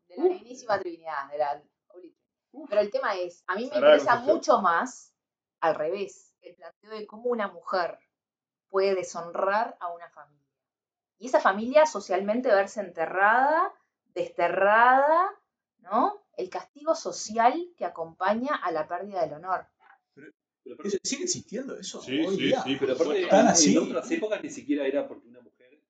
de 0.08 0.17
la 0.17 0.23
divinísima 0.23 0.80
Trinidad, 0.80 1.30
de 1.32 1.38
la 1.38 1.62
Pero 2.67 2.82
el 2.82 2.91
tema 2.91 3.13
es, 3.15 3.43
a 3.47 3.54
mí 3.56 3.62
me 3.62 3.75
interesa 3.75 4.15
mucho 4.17 4.60
más 4.60 5.13
al 5.62 5.75
revés, 5.75 6.34
el 6.41 6.56
planteo 6.56 6.89
de 6.91 7.06
cómo 7.08 7.30
una 7.30 7.47
mujer 7.47 7.97
puede 8.69 8.95
deshonrar 8.95 9.78
a 9.80 9.88
una 9.89 10.10
familia. 10.10 10.43
Y 11.17 11.28
esa 11.28 11.39
familia 11.39 11.86
socialmente 11.86 12.49
verse 12.49 12.82
enterrada, 12.82 13.71
desterrada, 14.08 15.32
¿no? 15.80 16.21
El 16.39 16.49
castigo 16.49 16.95
social 16.95 17.54
que 17.78 17.86
acompaña 17.86 18.56
a 18.56 18.71
la 18.71 18.88
pérdida 18.88 19.21
del 19.25 19.34
honor. 19.34 19.65
Pero 20.15 20.75
aparte- 20.75 20.95
¿Es- 20.95 20.99
¿Sigue 21.10 21.23
existiendo 21.23 21.78
eso? 21.78 22.02
Sí, 22.02 22.19
hoy 22.25 22.36
sí, 22.36 22.43
día? 22.43 22.62
sí, 22.63 22.78
Pero 22.80 22.93
aparte, 22.93 23.25
Tan 23.28 23.41
en, 23.41 23.47
así. 23.47 23.75
en 23.75 23.84
otras 23.84 24.10
épocas 24.12 24.41
ni 24.43 24.49
siquiera 24.49 24.86
era 24.88 25.08
porque 25.08 25.28
una 25.28 25.41
mujer 25.41 25.82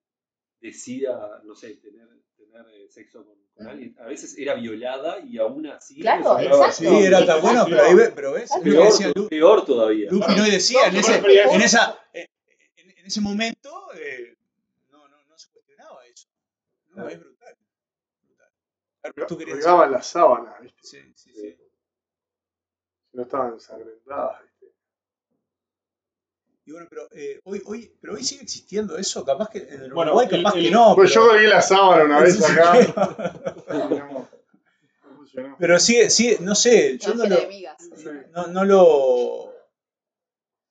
decida, 0.62 1.41
no 1.43 1.55
sé, 1.55 1.75
tener, 1.75 2.07
tener 2.38 2.65
eh, 2.73 2.88
sexo 2.89 3.25
con, 3.25 3.35
con 3.55 3.65
Mm. 3.65 3.69
alguien. 3.69 3.95
A 3.99 4.05
veces 4.05 4.35
era 4.38 4.55
violada 4.55 5.19
y 5.19 5.38
aún 5.38 5.67
así. 5.67 6.01
Claro, 6.01 6.38
resultaba- 6.38 6.67
exacto. 6.69 6.89
Sí, 6.97 7.05
era 7.05 7.25
tan 7.25 7.41
bueno, 7.41 7.65
pero 7.69 7.83
ahí 7.83 7.93
ve- 7.95 8.12
pero 8.15 8.31
ves, 8.33 8.49
es 8.51 8.57
lo 8.57 8.63
que 8.63 8.69
Peor, 8.71 8.85
decía 8.85 9.12
Lu- 9.15 9.29
peor 9.29 9.65
todavía. 9.65 10.09
Lupin 10.12 10.39
hoy 10.39 10.51
decía, 10.51 10.79
en 10.88 10.93
No, 10.93 10.99
ese, 10.99 11.15
en 11.17 11.62
esa, 11.62 11.99
en, 12.13 12.27
en- 12.77 12.89
en 12.97 13.05
ese 13.05 13.21
momento 13.21 13.69
eh, 13.95 14.35
no, 14.91 15.07
no, 15.07 15.17
no 15.25 15.38
se 15.38 15.49
cuestionaba 15.51 16.05
eso. 16.05 16.27
No, 16.88 16.93
Claro. 16.95 17.09
es 17.09 17.19
brutal. 17.19 17.38
Carlos, 19.01 19.27
tú 19.27 19.38
querías 19.38 19.57
regaban 19.57 19.91
las 19.91 20.07
sábanas, 20.07 20.59
¿viste? 20.62 20.79
Sí, 20.83 20.99
sí, 21.15 21.31
sí. 21.33 21.57
No 23.13 23.23
estaban 23.23 23.53
ensangrentadas, 23.53 24.41
¿viste? 24.43 24.73
Y 26.65 26.71
bueno, 26.71 26.88
pero 26.89 27.07
eh, 27.13 27.39
hoy, 27.45 27.62
hoy, 27.65 27.97
pero 27.99 28.13
hoy 28.13 28.23
sigue 28.23 28.43
existiendo 28.43 28.97
eso, 28.97 29.25
capaz 29.25 29.49
que 29.49 29.59
en 29.59 29.81
el 29.83 29.93
Bueno, 29.93 30.12
Uruguay 30.12 30.27
capaz 30.43 30.55
el- 30.57 30.65
que 30.65 30.71
no. 30.71 30.93
Pues 30.95 31.12
yo 31.13 31.21
pero, 31.21 31.31
colgué 31.31 31.47
la 31.47 31.62
sábana 31.62 32.03
una 32.03 32.19
vez 32.19 32.35
Sí, 32.38 32.43
sí, 32.43 32.51
acá. 32.51 33.53
pero- 33.67 34.27
No 35.03 35.15
funcionó. 35.15 35.55
pero 35.57 35.79
sigue, 35.79 36.09
sigue, 36.09 36.38
no 36.41 36.53
sé, 36.53 36.97
yo 36.99 37.15
no 37.15 37.25
lo, 37.25 37.38
no, 38.33 38.47
no 38.47 38.65
lo 38.65 39.53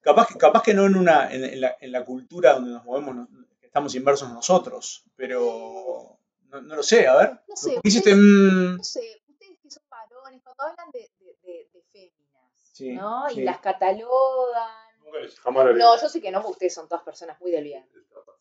capaz 0.01 0.29
que 0.29 0.39
capaz 0.39 0.63
que 0.63 0.75
no 0.75 0.87
en 0.87 0.97
una 0.97 1.33
en, 1.35 1.45
en 1.45 1.61
la, 1.61 1.77
en 1.81 1.91
la 1.93 2.05
cultura 2.05 2.55
donde 2.55 2.71
nos 2.73 2.85
movemos 2.85 3.29
estamos 3.61 3.95
inmersos 3.95 4.33
nosotros 4.33 5.05
pero 5.17 6.18
no, 6.49 6.61
no 6.63 6.77
lo 6.77 6.83
sé 6.83 7.07
a 7.07 7.17
ver 7.17 7.41
No 7.49 7.57
sé, 7.57 7.73
¿por 7.75 7.83
qué 7.83 7.89
hiciste 7.89 8.11
ustedes- 8.15 8.53
mm? 8.53 8.77
no 8.77 8.85
sé, 8.85 9.23
ustedes 9.29 9.59
que 9.63 9.71
son 9.71 9.83
varones, 9.89 10.43
cuando 10.43 10.63
hablan 10.65 10.91
de, 10.93 11.11
de, 11.21 11.37
de, 11.43 11.69
de 11.73 11.83
féminas, 11.93 12.53
Sí, 12.73 12.93
¿no? 12.93 13.29
sí. 13.29 13.41
Y 13.41 13.45
las 13.45 13.59
catalogan. 13.61 14.69
Nunca 15.05 15.19
les- 15.21 15.39
Jamás. 15.41 15.67
No, 15.77 16.01
yo 16.01 16.09
sé 16.09 16.21
que 16.21 16.31
no, 16.31 16.39
porque 16.41 16.53
ustedes 16.53 16.75
son 16.75 16.89
todas 16.89 17.05
personas 17.05 17.41
muy 17.41 17.51
del 17.51 17.65
bien. 17.65 17.89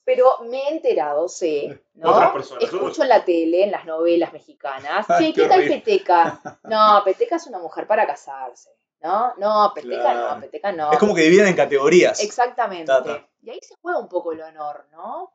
Pero 0.04 0.40
me 0.44 0.64
he 0.64 0.70
enterado, 0.70 1.28
sé, 1.28 1.84
¿no? 1.96 2.12
Otras 2.12 2.32
personas, 2.32 2.64
Escucho 2.64 3.04
en 3.04 3.10
la 3.10 3.26
tele, 3.26 3.64
en 3.64 3.72
las 3.72 3.86
novelas 3.86 4.32
mexicanas. 4.34 5.06
Che, 5.18 5.34
qué 5.34 5.42
¿qué 5.44 5.48
tal. 5.48 5.68
Peteca? 5.68 6.42
No, 6.64 7.02
Peteca 7.04 7.36
es 7.38 7.48
una 7.48 7.60
mujer 7.60 7.88
para 7.88 8.06
casarse. 8.08 8.70
¿No? 9.00 9.34
No, 9.38 9.72
Peteca 9.76 10.02
Claro. 10.02 10.36
no, 10.36 10.42
Peteca 10.42 10.72
no. 10.72 10.92
es 10.92 10.98
como 10.98 11.14
que 11.14 11.22
dividen 11.22 11.48
en 11.48 11.56
categorías 11.56 12.20
Exactamente. 12.20 12.86
Ta, 12.88 13.04
ta. 13.04 13.28
Y 13.44 13.50
ahí 13.52 13.60
se 13.62 13.76
juega 13.80 14.00
un 14.00 14.10
poco 14.10 14.32
el 14.32 14.42
honor, 14.42 14.88
¿no? 14.92 15.34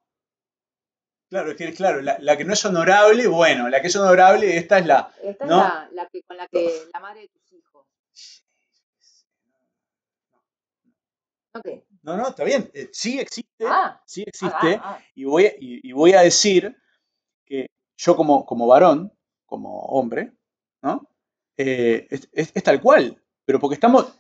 Claro 1.33 1.51
es 1.53 1.57
que 1.57 1.73
claro 1.73 2.03
la, 2.03 2.18
la 2.21 2.37
que 2.37 2.45
no 2.45 2.53
es 2.53 2.62
honorable 2.66 3.27
bueno 3.27 3.68
la 3.71 3.81
que 3.81 3.87
es 3.87 3.97
honorable 3.97 4.55
esta 4.59 4.79
es 4.79 4.87
la 4.87 5.11
Esta 5.23 5.47
No. 5.47 5.57
es 5.62 5.68
la, 5.68 5.88
la 5.92 6.07
que, 6.11 6.23
con 6.25 6.37
la 6.37 6.47
que 6.49 6.83
la 6.92 7.01
madre 7.01 7.21
de 7.23 7.29
tus 7.29 7.53
hijos. 7.53 7.87
¿Ok? 11.55 11.66
no 12.03 12.16
no 12.16 12.29
está 12.29 12.45
bien 12.45 12.71
eh, 12.75 12.88
sí 12.92 13.18
existe 13.18 13.64
Ah, 13.66 14.01
sí 14.07 14.23
ah, 14.23 14.29
existe 14.29 14.75
ah, 14.77 14.99
ah. 14.99 14.99
y 15.14 15.25
voy, 15.25 15.51
y 15.59 15.92
voy 15.92 16.12
a 16.14 16.21
decir 16.23 16.77
que 17.47 17.66
yo 17.97 18.16
como, 18.16 18.45
como 18.47 18.66
varón, 18.66 19.12
como 19.47 19.81
hombre, 19.87 20.33
¿no? 20.83 21.09
Eh, 21.57 22.07
es, 22.11 22.29
es- 22.33 22.51
es 22.55 22.62
tal 22.62 22.81
cual, 22.81 23.23
pero 23.45 23.61
porque 23.61 23.75
estamos, 23.75 24.18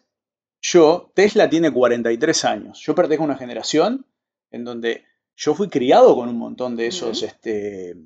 yo, 0.60 1.10
Tesla 1.14 1.48
tiene 1.50 1.72
43 1.72 2.44
años, 2.44 2.78
yo 2.80 2.94
pertenezco 2.94 3.24
a 3.24 3.26
una 3.26 3.36
generación 3.36 4.06
en 4.50 4.64
donde 4.64 5.04
yo 5.44 5.54
fui 5.54 5.68
criado 5.68 6.14
con 6.14 6.28
un 6.28 6.38
montón 6.38 6.76
de 6.76 6.86
esos 6.86 7.18
Ujú. 7.18 7.26
este, 7.26 7.96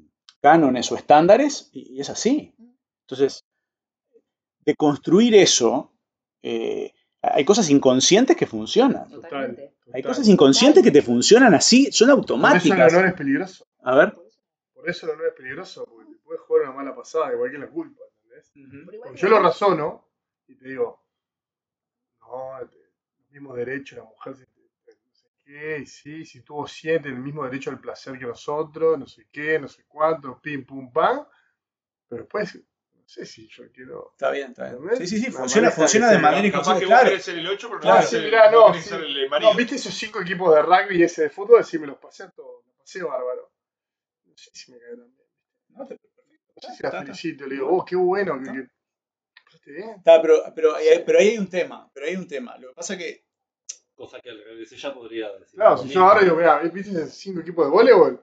cánones 0.41 0.91
o 0.91 0.97
estándares 0.97 1.69
y, 1.73 1.97
y 1.97 2.01
es 2.01 2.09
así. 2.09 2.55
Entonces, 3.03 3.45
de 4.65 4.75
construir 4.75 5.35
eso 5.35 5.93
eh, 6.43 6.93
hay 7.21 7.45
cosas 7.45 7.69
inconscientes 7.71 8.37
que 8.37 8.47
funcionan. 8.47 9.09
Totalmente. 9.11 9.75
Hay 9.93 10.03
cosas 10.03 10.29
inconscientes 10.29 10.83
que 10.83 10.91
te 10.91 11.03
funcionan 11.03 11.53
así, 11.55 11.91
son 11.93 12.09
Por 12.09 12.15
eso 12.15 12.15
el 12.15 12.19
automáticas. 12.21 12.93
honor 12.93 13.07
es 13.07 13.15
peligroso. 13.15 13.67
A 13.83 13.95
ver. 13.97 14.17
Por 14.75 14.89
eso 14.89 15.07
el 15.07 15.13
honor 15.13 15.27
es 15.29 15.35
peligroso, 15.35 15.85
porque 15.87 16.11
te 16.13 16.19
puede 16.19 16.39
jugar 16.41 16.63
una 16.63 16.73
mala 16.73 16.95
pasada, 16.97 17.33
igual 17.33 17.51
que 17.51 17.59
la 17.59 17.69
culpa, 17.69 18.03
¿entendés? 18.23 18.51
Igual 18.55 19.01
Porque 19.03 19.21
yo 19.21 19.29
lo 19.29 19.41
razono 19.41 20.09
y 20.49 20.55
te 20.55 20.69
digo, 20.69 21.03
no, 22.21 22.61
los 22.61 22.71
mismos 23.31 23.57
derechos, 23.57 23.99
la 23.99 24.05
mujer, 24.05 24.37
se- 24.37 24.47
qué, 25.47 25.87
sí, 25.87 26.25
si 26.25 26.43
tuvo 26.43 26.67
siete, 26.67 27.09
el 27.09 27.19
mismo 27.19 27.45
derecho 27.45 27.71
al 27.71 27.81
placer 27.81 28.19
que 28.19 28.27
nosotros, 28.27 28.99
no 28.99 29.07
sé 29.07 29.29
qué, 29.33 29.59
no 29.59 29.69
sé 29.69 29.85
cuánto, 29.89 30.41
pim, 30.41 30.65
pum, 30.67 30.93
pam. 30.93 31.27
Pero 32.09 32.23
después, 32.23 32.55
no 32.57 33.03
sé 33.07 33.27
si 33.27 33.49
yo 33.49 33.71
quiero. 33.73 34.11
Está 34.13 34.31
bien, 34.31 34.51
está 34.51 34.75
bien. 34.75 34.97
Sí, 34.97 35.07
sí, 35.07 35.19
sí, 35.21 35.31
funciona, 35.31 35.71
funciona 35.71 36.11
de 36.11 36.19
manera 36.19 36.49
Capaz 36.49 36.49
inconsciente, 36.49 36.81
que 36.81 36.87
vos 36.87 36.95
claro. 36.95 37.09
querés 37.11 37.25
ser 37.25 37.39
el 37.39 37.47
8, 37.47 37.69
pero 37.69 37.79
no 37.79 37.83
Claro, 37.83 38.07
sí, 38.07 38.17
mirá, 38.19 38.51
no 38.51 38.59
no, 38.59 38.67
querés 38.73 38.85
sí. 38.85 38.91
ser 38.91 39.01
el 39.03 39.29
marido. 39.29 39.51
No, 39.53 39.57
¿viste 39.57 39.75
esos 39.77 39.95
cinco 39.95 40.21
equipos 40.21 40.55
de 40.55 40.63
rugby 40.63 40.99
y 40.99 41.03
ese 41.05 41.23
de 41.23 41.31
fútbol? 41.31 41.65
Sí, 41.65 41.79
me 41.79 41.87
los 41.87 41.99
pasé 41.99 42.25
a 42.25 42.31
todos, 42.31 42.65
me 42.67 42.73
pasé 42.75 43.03
bárbaro. 43.03 43.53
No 44.27 44.35
sé 44.37 44.51
si 44.55 44.73
me 44.73 44.79
cae 44.79 44.97
tan 44.97 45.15
bien. 45.17 45.29
No, 45.71 45.87
te- 45.87 45.95
No 45.95 46.63
sé 46.63 46.75
si 46.77 46.83
la 46.85 46.93
felicito, 46.93 47.47
le 47.47 47.57
digo, 47.57 47.69
oh, 47.71 47.85
qué 47.85 47.97
bueno, 47.97 48.41
que, 48.43 48.69
que. 49.63 49.81
Está, 49.81 50.23
pero, 50.23 50.43
pero, 50.55 50.77
ahí- 50.77 51.03
pero 51.05 51.19
ahí 51.19 51.29
hay 51.31 51.39
un 51.39 51.49
tema, 51.51 51.91
pero 51.93 52.07
ahí 52.07 52.13
hay 52.13 52.19
un 52.19 52.29
tema. 52.29 52.57
Lo 52.59 52.69
que 52.69 52.75
pasa 52.75 52.97
que 52.97 53.26
Cosa 53.97 54.21
que 54.21 54.31
al 54.31 54.45
revés 54.45 54.71
ella 54.73 54.95
podría 54.95 55.33
decir. 55.33 55.57
Claro, 55.59 55.79
si 55.79 55.89
yo 55.89 56.03
ahora 56.03 56.21
digo, 56.23 56.37
mira, 56.37 56.59
¿viste 56.61 57.07
cinco 57.07 57.41
equipos 57.41 57.65
de 57.67 57.71
voleibol? 57.73 58.23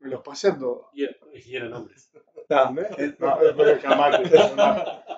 Me 0.00 0.08
los 0.08 0.22
pasé 0.22 0.48
a 0.48 0.58
todos. 0.58 0.86
Y, 0.94 1.04
y 1.04 1.56
eran 1.56 1.72
hombres. 1.74 2.10
está, 2.36 2.68
¿Entendés? 2.70 2.98
eh, 2.98 3.16
No, 3.18 3.42
es 3.42 3.52
porque 3.54 3.78
jamás. 3.80 4.20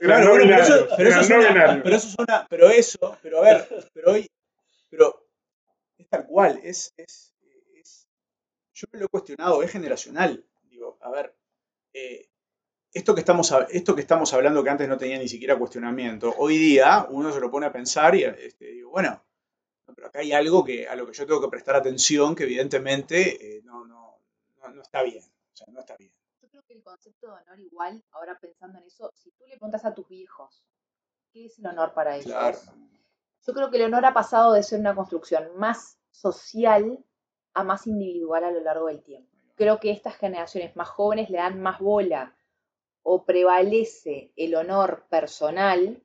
Claro, 0.00 0.30
bueno, 0.30 0.44
pero 0.48 0.62
eso, 0.62 0.88
pero 0.96 1.10
eso 1.10 1.20
no 1.38 1.82
pero 1.84 1.96
eso 1.96 2.08
es 2.08 2.14
una, 2.18 2.46
pero 2.48 2.68
eso, 2.70 3.18
pero 3.22 3.38
a 3.38 3.42
ver, 3.42 3.88
pero 3.94 4.12
hoy, 4.12 4.28
pero 4.90 5.28
es 5.96 6.08
tal 6.08 6.26
cual, 6.26 6.58
es, 6.64 6.92
es, 6.96 7.32
es- 7.76 8.08
yo 8.74 8.86
me 8.92 8.98
lo 8.98 9.04
he 9.04 9.08
cuestionado, 9.08 9.62
es 9.62 9.70
generacional. 9.70 10.44
Digo, 10.64 10.98
a 11.02 11.10
ver, 11.10 11.36
eh, 11.92 12.28
esto 12.92 13.14
que 13.14 13.20
estamos, 13.20 13.52
esto 13.70 13.94
que 13.94 14.02
estamos 14.02 14.32
hablando 14.34 14.62
que 14.62 14.70
antes 14.70 14.88
no 14.88 14.98
tenía 14.98 15.18
ni 15.18 15.28
siquiera 15.28 15.58
cuestionamiento, 15.58 16.34
hoy 16.36 16.58
día 16.58 17.06
uno 17.10 17.32
se 17.32 17.40
lo 17.40 17.50
pone 17.50 17.66
a 17.66 17.72
pensar 17.72 18.14
y 18.14 18.24
este, 18.24 18.66
digo, 18.66 18.90
bueno, 18.90 19.22
no, 19.86 19.94
pero 19.94 20.08
acá 20.08 20.20
hay 20.20 20.32
algo 20.32 20.64
que, 20.64 20.86
a 20.86 20.94
lo 20.94 21.06
que 21.06 21.14
yo 21.14 21.26
tengo 21.26 21.40
que 21.40 21.48
prestar 21.48 21.74
atención 21.76 22.34
que 22.34 22.44
evidentemente 22.44 23.56
eh, 23.56 23.62
no, 23.64 23.86
no, 23.86 24.18
no, 24.58 24.68
no 24.68 24.82
está 24.82 25.02
bien. 25.02 25.24
O 25.24 25.56
sea, 25.56 25.66
no 25.70 25.80
está 25.80 25.96
bien. 25.96 26.12
Yo 26.40 26.48
creo 26.48 26.62
que 26.64 26.74
el 26.74 26.82
concepto 26.82 27.28
de 27.28 27.32
honor 27.32 27.60
igual, 27.60 28.04
ahora 28.12 28.38
pensando 28.38 28.78
en 28.78 28.84
eso, 28.84 29.10
si 29.14 29.30
tú 29.32 29.44
le 29.46 29.56
preguntas 29.56 29.84
a 29.84 29.94
tus 29.94 30.06
viejos, 30.08 30.62
¿qué 31.32 31.46
es 31.46 31.58
el 31.58 31.66
honor 31.66 31.94
para 31.94 32.16
ellos? 32.16 32.26
Claro. 32.26 32.58
Yo 33.44 33.54
creo 33.54 33.70
que 33.70 33.78
el 33.78 33.84
honor 33.84 34.04
ha 34.04 34.14
pasado 34.14 34.52
de 34.52 34.62
ser 34.62 34.80
una 34.80 34.94
construcción 34.94 35.56
más 35.56 35.98
social 36.10 37.04
a 37.54 37.64
más 37.64 37.86
individual 37.86 38.44
a 38.44 38.50
lo 38.50 38.60
largo 38.60 38.86
del 38.86 39.02
tiempo. 39.02 39.30
Creo 39.56 39.80
que 39.80 39.90
estas 39.90 40.16
generaciones 40.16 40.76
más 40.76 40.88
jóvenes 40.88 41.28
le 41.28 41.38
dan 41.38 41.60
más 41.60 41.80
bola 41.80 42.36
o 43.02 43.24
prevalece 43.24 44.32
el 44.36 44.54
honor 44.54 45.04
personal, 45.08 46.02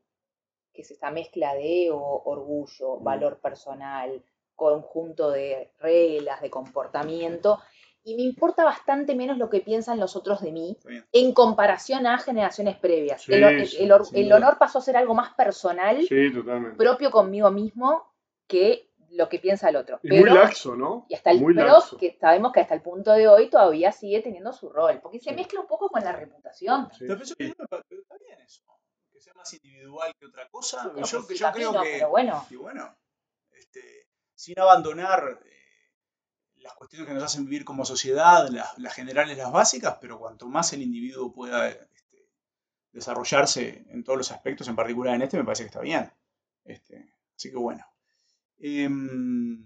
que 0.73 0.81
es 0.81 0.91
esta 0.91 1.12
mezcla 1.12 1.53
de 1.55 1.86
ego, 1.88 2.23
orgullo, 2.25 2.97
Mm. 2.99 3.03
valor 3.03 3.39
personal, 3.39 4.23
conjunto 4.55 5.31
de 5.31 5.71
reglas, 5.79 6.41
de 6.41 6.49
comportamiento, 6.49 7.60
y 8.03 8.15
me 8.15 8.21
importa 8.21 8.63
bastante 8.63 9.15
menos 9.15 9.38
lo 9.38 9.49
que 9.49 9.60
piensan 9.60 9.99
los 9.99 10.15
otros 10.15 10.41
de 10.41 10.53
mí 10.53 10.77
en 11.12 11.33
comparación 11.33 12.07
a 12.07 12.17
generaciones 12.17 12.77
previas. 12.77 13.23
Sí, 13.23 13.33
el, 13.33 14.31
honor 14.31 14.57
pasó 14.57 14.79
a 14.79 14.81
ser 14.81 14.95
algo 14.95 15.13
más 15.13 15.33
personal 15.33 16.01
Sí, 16.07 16.31
propio 16.77 17.12
conmigo 17.12 17.51
mismo 17.51 18.13
que 18.47 18.89
lo 19.12 19.30
que 19.30 19.39
piensa 19.39 19.70
el 19.70 19.76
otro. 19.78 20.00
Y 20.04 20.10
Pero, 20.10 20.22
muy 20.32 20.39
laxo, 20.39 20.76
¿no? 20.76 21.06
y 21.10 21.15
hasta 21.15 21.32
el, 21.32 21.41
muy 21.41 21.54
pero 21.56 21.67
laxo. 21.67 21.98
que 21.98 22.17
sabemos 22.20 22.52
que 22.52 22.60
hasta 22.62 22.74
el 22.76 22.82
punto 22.82 23.12
de 23.13 23.28
hoy 23.28 23.50
todavía 23.50 23.91
sigue 23.91 24.22
teniendo 24.22 24.52
su 24.54 24.70
rol, 24.70 25.00
porque 25.02 25.20
se 25.20 25.30
Sí. 25.32 25.36
mezcla 25.36 25.60
un 25.62 25.67
poco 25.67 25.89
con 25.89 26.04
la 26.04 26.12
reputación. 26.12 26.89
Sí. 26.98 27.06
Pero, 27.08 27.17
pero 27.88 28.02
está 28.02 28.17
bien 28.17 28.39
eso. 28.41 28.63
Que 29.12 29.22
sea 29.22 29.34
más 29.34 29.52
individual 29.54 30.13
que 30.20 30.26
otra 30.26 30.48
cosa. 30.50 30.84
Yo 30.88 30.93
pues 30.93 31.10
sí, 31.10 31.36
yo 31.36 31.52
creo 31.52 31.72
que. 31.82 31.89
Pero 31.93 32.10
bueno, 32.10 32.46
Y 32.50 32.56
bueno, 32.56 32.96
este, 33.52 34.08
sin 34.36 34.60
abandonar 34.60 35.39
eh, 35.46 35.91
las 36.58 36.74
cuestiones 36.76 37.08
que 37.08 37.13
nos 37.13 37.24
hacen 37.24 37.46
vivir 37.46 37.63
como 37.65 37.86
sociedad, 37.86 38.48
las, 38.50 38.78
las 38.78 38.93
generales, 38.93 39.38
las 39.38 39.52
básicas, 39.52 39.98
pero 40.02 40.20
cuanto 40.20 40.48
más 40.48 40.74
el 40.74 40.82
individuo 40.82 41.32
pueda 41.34 41.70
este, 41.70 42.30
desarrollarse 42.91 43.86
en 43.89 44.04
todos 44.04 44.17
los 44.17 44.32
aspectos, 44.32 44.67
en 44.67 44.76
particular 44.76 45.15
en 45.15 45.22
este, 45.22 45.38
me 45.38 45.43
parece 45.46 45.63
que 45.63 45.67
está 45.67 45.82
bien. 45.82 46.12
Este, 46.65 47.13
así 47.36 47.50
que 47.50 47.58
bueno. 47.58 47.86
Em, 48.60 49.63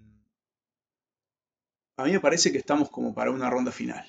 a 1.96 2.04
mí 2.04 2.12
me 2.12 2.20
parece 2.20 2.52
que 2.52 2.58
estamos 2.58 2.90
como 2.90 3.14
para 3.14 3.30
una 3.30 3.48
ronda 3.48 3.72
final. 3.72 4.06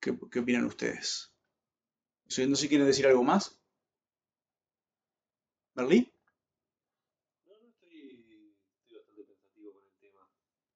¿Qué, 0.00 0.18
qué 0.30 0.40
opinan 0.40 0.64
ustedes? 0.64 1.32
No 2.24 2.56
sé 2.56 2.56
si 2.56 2.68
quieren 2.68 2.86
decir 2.86 3.06
algo 3.06 3.22
más. 3.22 3.60
¿Berlín? 5.74 6.12
No, 7.46 7.52
no, 7.60 7.68
estoy, 7.68 8.54
estoy 8.80 8.96
bastante 8.96 9.24
pensativo 9.24 9.72
con 9.72 9.84
el 9.84 9.96
tema. 9.98 10.28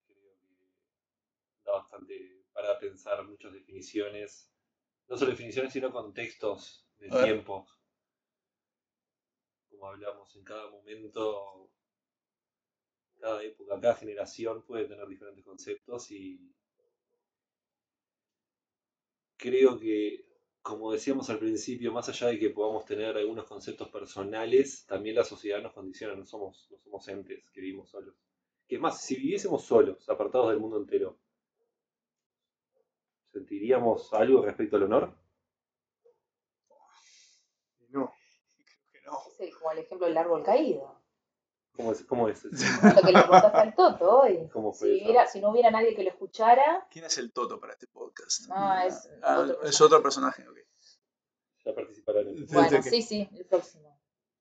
Creo 0.06 0.20
que 0.20 0.56
da 1.64 1.72
bastante 1.72 2.44
para 2.52 2.78
pensar 2.78 3.26
muchas 3.26 3.52
definiciones. 3.52 4.52
No 5.08 5.16
solo 5.16 5.32
definiciones, 5.32 5.72
sino 5.72 5.92
contextos 5.92 6.86
de 6.98 7.08
tiempos. 7.08 7.68
Como 9.68 9.88
hablamos, 9.88 10.34
en 10.36 10.44
cada 10.44 10.70
momento, 10.70 11.70
cada 13.20 13.42
época, 13.42 13.80
cada 13.80 13.94
generación 13.96 14.62
puede 14.62 14.86
tener 14.86 15.06
diferentes 15.08 15.44
conceptos 15.44 16.10
y 16.10 16.40
creo 19.36 19.78
que, 19.78 20.26
como 20.62 20.92
decíamos 20.92 21.30
al 21.30 21.38
principio, 21.38 21.92
más 21.92 22.08
allá 22.08 22.28
de 22.28 22.38
que 22.38 22.50
podamos 22.50 22.84
tener 22.84 23.16
algunos 23.16 23.46
conceptos 23.46 23.88
personales, 23.88 24.84
también 24.86 25.16
la 25.16 25.24
sociedad 25.24 25.62
nos 25.62 25.72
condiciona, 25.72 26.14
no 26.14 26.24
somos, 26.24 26.68
no 26.70 26.78
somos 26.78 27.08
entes 27.08 27.44
que 27.50 27.60
vivimos 27.60 27.88
solos. 27.90 28.14
Que 28.68 28.76
es 28.76 28.80
más, 28.80 29.00
si 29.02 29.16
viviésemos 29.16 29.64
solos, 29.64 30.08
apartados 30.08 30.50
del 30.50 30.60
mundo 30.60 30.78
entero, 30.78 31.18
¿sentiríamos 33.30 34.12
algo 34.14 34.42
respecto 34.42 34.76
al 34.76 34.84
honor? 34.84 35.14
No. 37.90 38.12
Creo 38.92 39.02
que 39.02 39.06
no. 39.06 39.18
es 39.28 39.40
el- 39.40 39.54
como 39.54 39.72
el 39.72 39.78
ejemplo 39.78 40.06
del 40.06 40.18
árbol 40.18 40.42
caído. 40.44 40.95
¿Cómo 41.76 41.92
es? 41.92 42.04
¿Cómo 42.04 42.28
es? 42.28 42.44
Lo 42.44 43.02
que 43.02 43.12
le 43.12 43.20
preguntaste 43.22 43.58
al 43.58 43.74
Toto 43.74 44.20
hoy. 44.22 44.48
¿Cómo 44.52 44.72
Si, 44.72 44.78
fue 44.78 44.88
eso? 44.96 44.98
viviera- 45.04 45.26
si 45.26 45.40
no 45.40 45.50
hubiera 45.50 45.70
nadie 45.70 45.94
que 45.94 46.02
lo 46.02 46.10
escuchara, 46.10 46.86
¿Quién 46.90 47.04
es 47.04 47.18
el 47.18 47.32
Toto 47.32 47.60
para 47.60 47.72
este 47.74 47.86
podcast? 47.86 48.48
No, 48.48 48.78
es 48.80 49.08
Ah, 49.22 49.38
otro 49.40 49.62
es 49.62 49.80
otro 49.80 50.02
personaje. 50.02 50.46
ok. 50.48 50.58
Ya 51.64 51.74
participarán 51.74 52.28
en 52.28 52.40
Desde 52.40 52.54
bueno, 52.54 52.82
sí, 52.82 53.02
sí, 53.02 53.28
el 53.34 53.44
próximo. 53.46 53.98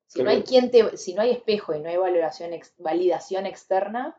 Si 0.07 0.21
no 0.23 0.29
hay 0.29 0.43
quien 0.43 0.69
te, 0.71 0.95
si 0.97 1.13
no 1.15 1.23
hay 1.23 1.31
espejo 1.31 1.73
y 1.73 1.79
no 1.79 1.89
hay 1.89 1.97
valoración 1.97 2.53
ex- 2.53 2.73
validación 2.77 3.45
externa, 3.47 4.15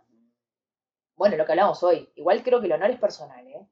bueno, 1.15 1.37
lo 1.37 1.47
que 1.47 1.53
hablamos 1.53 1.83
hoy, 1.85 2.11
igual 2.17 2.43
creo 2.43 2.61
que 2.61 2.67
el 2.67 2.73
honor 2.73 2.91
es 2.91 2.99
personal, 2.99 3.47
¿eh? 3.47 3.67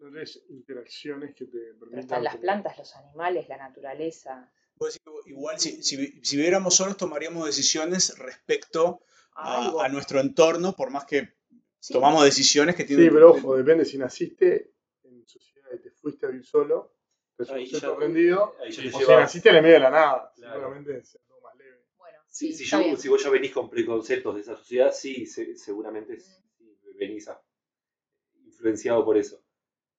No 0.00 0.10
tenés 0.10 0.42
interacciones 0.48 1.34
que 1.34 1.44
te 1.46 1.58
Pero 1.58 1.78
permitan. 1.78 2.00
están 2.00 2.24
las 2.24 2.36
plantas, 2.36 2.78
los 2.78 2.94
animales, 2.96 3.48
la 3.48 3.56
naturaleza. 3.58 4.52
Igual 5.26 5.58
si, 5.60 5.82
si, 5.82 6.20
si 6.22 6.36
viviéramos 6.36 6.74
solos 6.74 6.96
tomaríamos 6.96 7.44
decisiones 7.46 8.16
respecto 8.18 9.02
Algo. 9.34 9.80
a, 9.82 9.86
a 9.86 9.88
nuestro 9.88 10.20
entorno, 10.20 10.74
por 10.74 10.90
más 10.90 11.04
que 11.04 11.38
Sí. 11.82 11.94
tomamos 11.94 12.24
decisiones 12.24 12.76
que 12.76 12.84
tienen 12.84 13.06
Sí, 13.06 13.10
pero 13.10 13.30
ojo, 13.30 13.56
depende 13.56 13.86
si 13.86 13.96
naciste 13.96 14.74
en 15.02 15.26
sociedad 15.26 15.68
y 15.74 15.78
te 15.80 15.90
fuiste 15.90 16.26
a 16.26 16.28
vivir 16.28 16.44
solo, 16.44 16.94
te 17.36 17.44
es 17.44 17.48
te 17.48 17.54
o 17.54 19.00
si 19.00 19.12
naciste 19.12 19.48
en 19.48 19.56
el 19.56 19.62
medio 19.62 19.74
de 19.76 19.80
la 19.80 19.90
nada, 19.90 20.32
Claro. 20.36 20.52
seguramente 20.60 21.02
sea 21.04 21.20
todo 21.26 21.40
más 21.40 21.56
leve. 21.56 21.86
Bueno, 21.96 22.18
Si, 22.26 22.52
sí, 22.52 22.64
si 22.66 22.70
yo- 22.70 22.96
si 22.98 23.08
vos 23.08 23.22
ya 23.24 23.30
venís 23.30 23.52
con 23.52 23.70
preconceptos 23.70 24.34
de 24.34 24.40
esa 24.42 24.56
sociedad, 24.58 24.92
sí, 24.92 25.24
se- 25.24 25.56
seguramente 25.56 26.14
Mm. 26.16 26.20
sí, 26.20 26.44
venís 26.98 27.28
a- 27.28 27.42
influenciado 28.44 29.02
por 29.04 29.16
eso. 29.16 29.42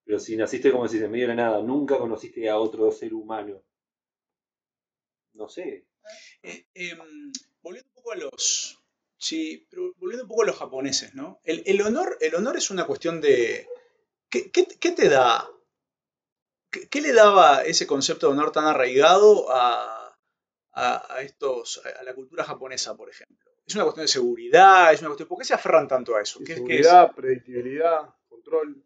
Pero 0.06 0.20
si 0.20 0.36
naciste, 0.36 0.72
como 0.72 0.86
decís, 0.88 1.02
en 1.02 1.12
medio 1.12 1.28
de 1.28 1.36
la 1.36 1.44
nada, 1.44 1.62
nunca 1.64 1.98
conociste 1.98 2.50
a 2.50 2.58
otro 2.60 2.92
ser 2.92 3.14
humano, 3.14 3.64
no 5.34 5.48
sé. 5.50 5.86
Eh, 6.44 6.66
em, 6.74 7.32
volviendo 7.62 7.90
un 7.90 7.94
poco 7.96 8.12
a 8.12 8.16
los. 8.16 8.80
Sí, 9.18 9.68
pero 9.70 9.94
volviendo 9.98 10.24
un 10.24 10.30
poco 10.30 10.44
a 10.44 10.48
los 10.48 10.58
japoneses, 10.58 11.14
¿no? 11.14 11.40
El, 11.44 11.64
el 11.66 11.82
honor, 11.82 12.18
el 12.22 12.36
honor 12.36 12.58
es 12.58 12.72
una 12.72 12.86
cuestión 12.86 13.22
de. 13.22 13.68
¿Qué, 14.30 14.52
qué- 14.52 14.68
qué 14.80 14.92
te 14.92 15.10
da? 15.10 15.48
¿Qué, 16.72 16.88
qué 16.90 17.02
le 17.02 17.14
daba 17.14 17.64
ese 17.64 17.86
concepto 17.88 18.28
de 18.28 18.34
honor 18.34 18.52
tan 18.52 18.66
arraigado 18.66 19.52
a, 19.52 20.16
a- 20.74 21.16
a 21.16 21.22
estos, 21.22 21.82
a 22.00 22.04
la 22.04 22.14
cultura 22.16 22.44
japonesa, 22.44 22.96
por 22.96 23.10
ejemplo? 23.10 23.52
¿Es 23.66 23.76
una 23.76 23.84
cuestión 23.86 24.06
de 24.06 24.12
seguridad? 24.12 24.94
¿Es 24.94 25.00
una 25.02 25.10
cuestión, 25.10 25.30
¿Por 25.30 25.38
qué 25.40 25.46
se 25.46 25.54
aferran 25.54 25.88
tanto 25.88 26.16
a 26.16 26.22
eso? 26.22 26.40
Seguridad, 26.46 27.14
predictibilidad, 27.16 28.16
control. 28.28 28.84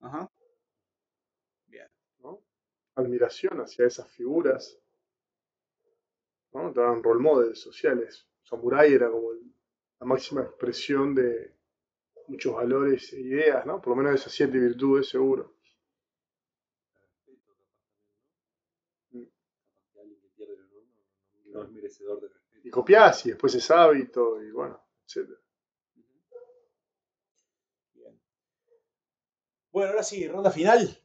Ajá. 0.00 0.28
admiración 2.96 3.60
hacia 3.60 3.86
esas 3.86 4.08
figuras. 4.10 4.76
¿no? 6.52 6.70
Eran 6.70 7.02
role 7.04 7.22
models 7.22 7.60
sociales. 7.60 8.26
Samurai 8.42 8.92
era 8.92 9.08
como 9.10 9.30
el- 9.32 9.52
la 10.00 10.06
máxima 10.06 10.42
expresión 10.42 11.14
de 11.14 11.54
muchos 12.28 12.54
valores 12.54 13.12
e 13.14 13.20
ideas, 13.20 13.66
¿no? 13.66 13.80
Por 13.80 13.90
lo 13.90 13.96
menos 13.96 14.12
de 14.12 14.16
esas 14.18 14.32
siete 14.32 14.58
virtudes, 14.58 15.08
seguro. 15.08 15.56
¿no? 19.10 19.20
No, 19.20 20.02
no- 21.44 21.52
no 21.52 21.62
es 21.64 21.70
merecedor 21.70 22.20
de 22.20 22.28
respeto. 22.28 22.68
Y 22.68 22.70
copiás 22.70 23.26
y 23.26 23.30
después 23.30 23.54
es 23.54 23.70
hábito 23.70 24.42
y 24.42 24.50
bueno, 24.50 24.80
etc. 25.06 25.38
Bueno, 29.76 29.90
ahora 29.90 30.04
sí, 30.04 30.26
ronda 30.26 30.50
final. 30.50 30.98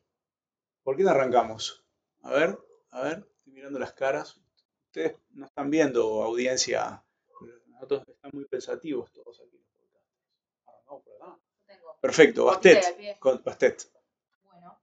¿Por 0.82 0.96
qué 0.96 1.04
no 1.04 1.10
arrancamos? 1.10 1.84
A 2.22 2.32
ver, 2.32 2.58
a 2.92 3.02
ver, 3.02 3.28
estoy 3.36 3.52
mirando 3.52 3.78
las 3.80 3.92
caras. 3.92 4.40
Ustedes 4.86 5.18
no 5.32 5.46
están 5.46 5.70
viendo 5.70 6.24
audiencia. 6.24 7.04
Nosotros 7.68 8.08
están 8.08 8.32
muy 8.34 8.46
pensativos 8.46 9.12
todos 9.12 9.42
aquí. 9.42 9.62
por 10.86 11.16
acá. 11.16 11.38
Tengo. 11.68 11.98
Perfecto, 12.00 12.46
Bastet. 12.46 13.20
Con 13.20 13.44
Bastet. 13.44 13.92
Bueno, 14.46 14.80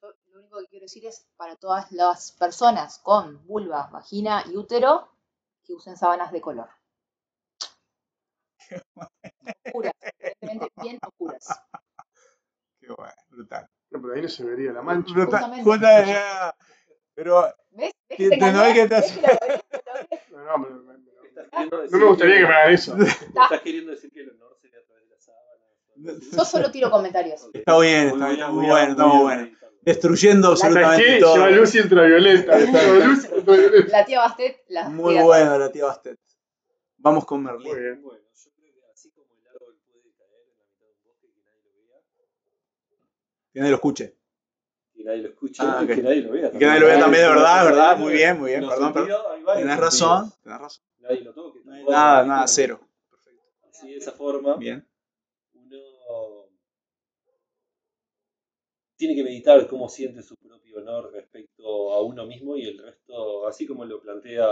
lo 0.00 0.40
único 0.40 0.58
que 0.60 0.68
quiero 0.68 0.84
decir 0.84 1.04
es 1.04 1.26
para 1.36 1.56
todas 1.56 1.92
las 1.92 2.32
personas 2.32 3.00
con 3.00 3.46
vulva, 3.46 3.90
vagina 3.92 4.44
y 4.46 4.56
útero 4.56 5.12
que 5.62 5.74
usen 5.74 5.98
sábanas 5.98 6.32
de 6.32 6.40
color. 6.40 6.70
Oscuras, 9.66 9.92
evidentemente 10.40 10.72
bien 10.80 10.98
oscuras. 11.06 11.48
Qué 12.86 12.92
bueno, 12.96 13.12
brutal. 13.30 13.68
No, 13.90 14.00
pero 14.02 14.14
ahí 14.14 14.22
no 14.22 14.28
se 14.28 14.44
vería 14.44 14.72
la 14.72 14.82
mancha. 14.82 15.12
Brutal. 15.12 15.40
Justamente. 15.40 15.64
Justa- 15.64 16.04
ya. 16.06 16.56
Pero 17.14 17.42
¿Ves? 17.70 17.92
¿Ves 18.08 18.16
Que 18.18 18.28
te 18.30 18.36
te- 18.38 18.52
no 18.52 18.60
hay 18.60 18.74
que 18.74 18.86
te- 18.88 18.94
¿Ves 18.94 19.12
que 19.12 19.20
la? 19.22 19.28
¿La? 19.32 19.38
No, 20.30 20.44
no, 20.44 20.58
me- 20.58 20.70
me- 20.70 20.82
me- 20.86 21.88
no 21.90 21.98
me 21.98 22.04
gustaría 22.04 22.36
que 22.36 22.42
me 22.46 22.54
hagan 22.54 22.72
eso. 22.74 22.96
Estás 23.00 23.60
queriendo 23.62 23.90
decir 23.92 24.10
que 24.12 24.20
el 24.20 24.30
honor 24.30 24.56
sería 24.60 24.78
a 24.78 24.82
través 24.84 25.04
de 25.04 25.10
las 25.14 25.24
sábanas. 25.24 26.30
Yo 26.32 26.44
solo 26.44 26.70
tiro 26.70 26.90
comentarios. 26.90 27.48
Está 27.52 27.78
bien, 27.78 28.08
Muy 28.08 28.12
está 28.14 28.26
bien, 28.28 28.40
está 28.40 28.48
muy 28.52 28.66
bueno, 28.66 28.90
está 28.92 29.06
muy 29.06 29.22
bueno. 29.22 29.56
destruyendo 29.82 30.56
¿Sabes 30.56 30.76
absolutamente 30.76 31.14
qué? 31.14 31.20
todo. 31.20 31.34
Lleva 31.36 31.50
luz 31.50 31.74
ultravioleta. 31.74 32.58
Lleva 32.58 33.06
luz 33.06 33.28
ultravioleta. 33.32 33.88
La 33.98 34.04
tía 34.04 34.18
Bastet 34.20 34.64
la 34.68 34.88
Muy 34.90 35.14
bueno 35.22 35.58
la 35.58 35.72
tía 35.72 35.84
Bastet. 35.86 36.18
Vamos 36.98 37.24
con 37.24 37.42
Merlín. 37.42 37.68
Muy 37.72 37.80
bien. 37.80 38.02
Bueno, 38.02 38.20
yo 38.34 38.50
creo 38.56 38.72
que 38.74 38.80
así 38.92 39.10
como 39.12 39.26
el 39.32 39.46
árbol 39.46 39.78
puede 39.86 40.12
caer 40.18 40.42
en 40.50 40.58
la 40.58 40.64
mitad 40.64 40.84
de 40.84 40.90
un 40.90 41.00
bosque 41.04 41.26
y 41.28 41.32
que 41.32 41.40
nadie 41.42 41.72
lo 41.72 41.86
vea, 41.86 42.00
Que 43.56 43.60
nadie 43.60 43.70
lo 43.70 43.76
escuche. 43.76 44.14
que 44.94 45.02
nadie 45.02 45.22
lo 45.22 45.28
escuche, 45.30 45.62
Ah, 45.64 45.80
y 45.82 45.86
que 45.86 46.02
nadie 46.02 46.20
lo 46.20 46.32
vea. 46.32 46.50
Y 46.52 46.58
que 46.58 46.66
nadie 46.66 46.80
lo 46.80 46.86
vea 46.88 47.00
también, 47.00 47.22
de 47.22 47.28
verdad, 47.30 47.64
verdad. 47.64 47.96
Muy 47.96 48.12
bien, 48.12 48.38
muy 48.38 48.50
bien. 48.50 48.60
Los 48.60 48.74
Perdón, 48.74 48.92
perdón. 48.92 49.08
sentidos, 49.08 49.56
Tenés 49.56 49.78
razón, 49.78 50.32
tenés 50.42 50.58
razón. 50.60 50.84
Nadie 50.98 51.20
lo 51.22 51.32
toque. 51.32 51.60
Nada, 51.64 52.24
nada, 52.26 52.46
cero. 52.48 52.80
Así 53.70 53.88
de 53.92 53.96
esa 53.96 54.12
forma, 54.12 54.56
Bien. 54.56 54.86
uno 55.54 55.78
tiene 58.96 59.14
que 59.14 59.24
meditar 59.24 59.66
cómo 59.68 59.88
siente 59.88 60.22
su 60.22 60.36
propio 60.36 60.76
honor 60.78 61.10
respecto 61.14 61.94
a 61.94 62.02
uno 62.02 62.26
mismo 62.26 62.56
y 62.58 62.66
el 62.66 62.76
resto, 62.78 63.46
así 63.46 63.66
como 63.66 63.86
lo 63.86 64.00
plantea 64.02 64.46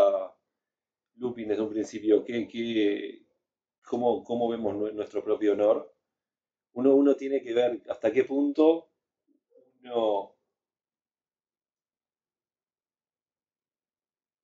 Lupin 1.16 1.48
desde 1.48 1.62
un 1.62 1.68
principio, 1.68 2.24
que, 2.24 2.48
que, 2.48 3.22
cómo, 3.82 4.24
cómo 4.24 4.48
vemos 4.48 4.74
nue- 4.74 4.92
nuestro 4.94 5.22
propio 5.22 5.52
honor. 5.52 5.94
Uno, 6.72 6.94
uno 6.94 7.14
tiene 7.14 7.42
que 7.42 7.52
ver 7.54 7.82
hasta 7.88 8.10
qué 8.12 8.24
punto 8.24 8.90
uno 9.84 10.36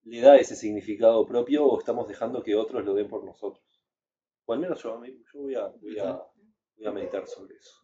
le 0.04 0.20
da 0.20 0.36
ese 0.36 0.56
significado 0.56 1.26
propio 1.26 1.64
o 1.64 1.78
estamos 1.78 2.08
dejando 2.08 2.42
que 2.42 2.54
otros 2.54 2.84
lo 2.84 2.94
den 2.94 3.08
por 3.08 3.24
nosotros. 3.24 3.64
O 4.44 4.52
al 4.52 4.58
menos 4.58 4.82
yo, 4.82 5.00
yo 5.04 5.40
voy, 5.40 5.54
a, 5.54 5.66
voy, 5.68 5.98
a, 5.98 6.20
voy 6.76 6.86
a 6.86 6.92
meditar 6.92 7.26
sobre 7.26 7.56
eso. 7.56 7.80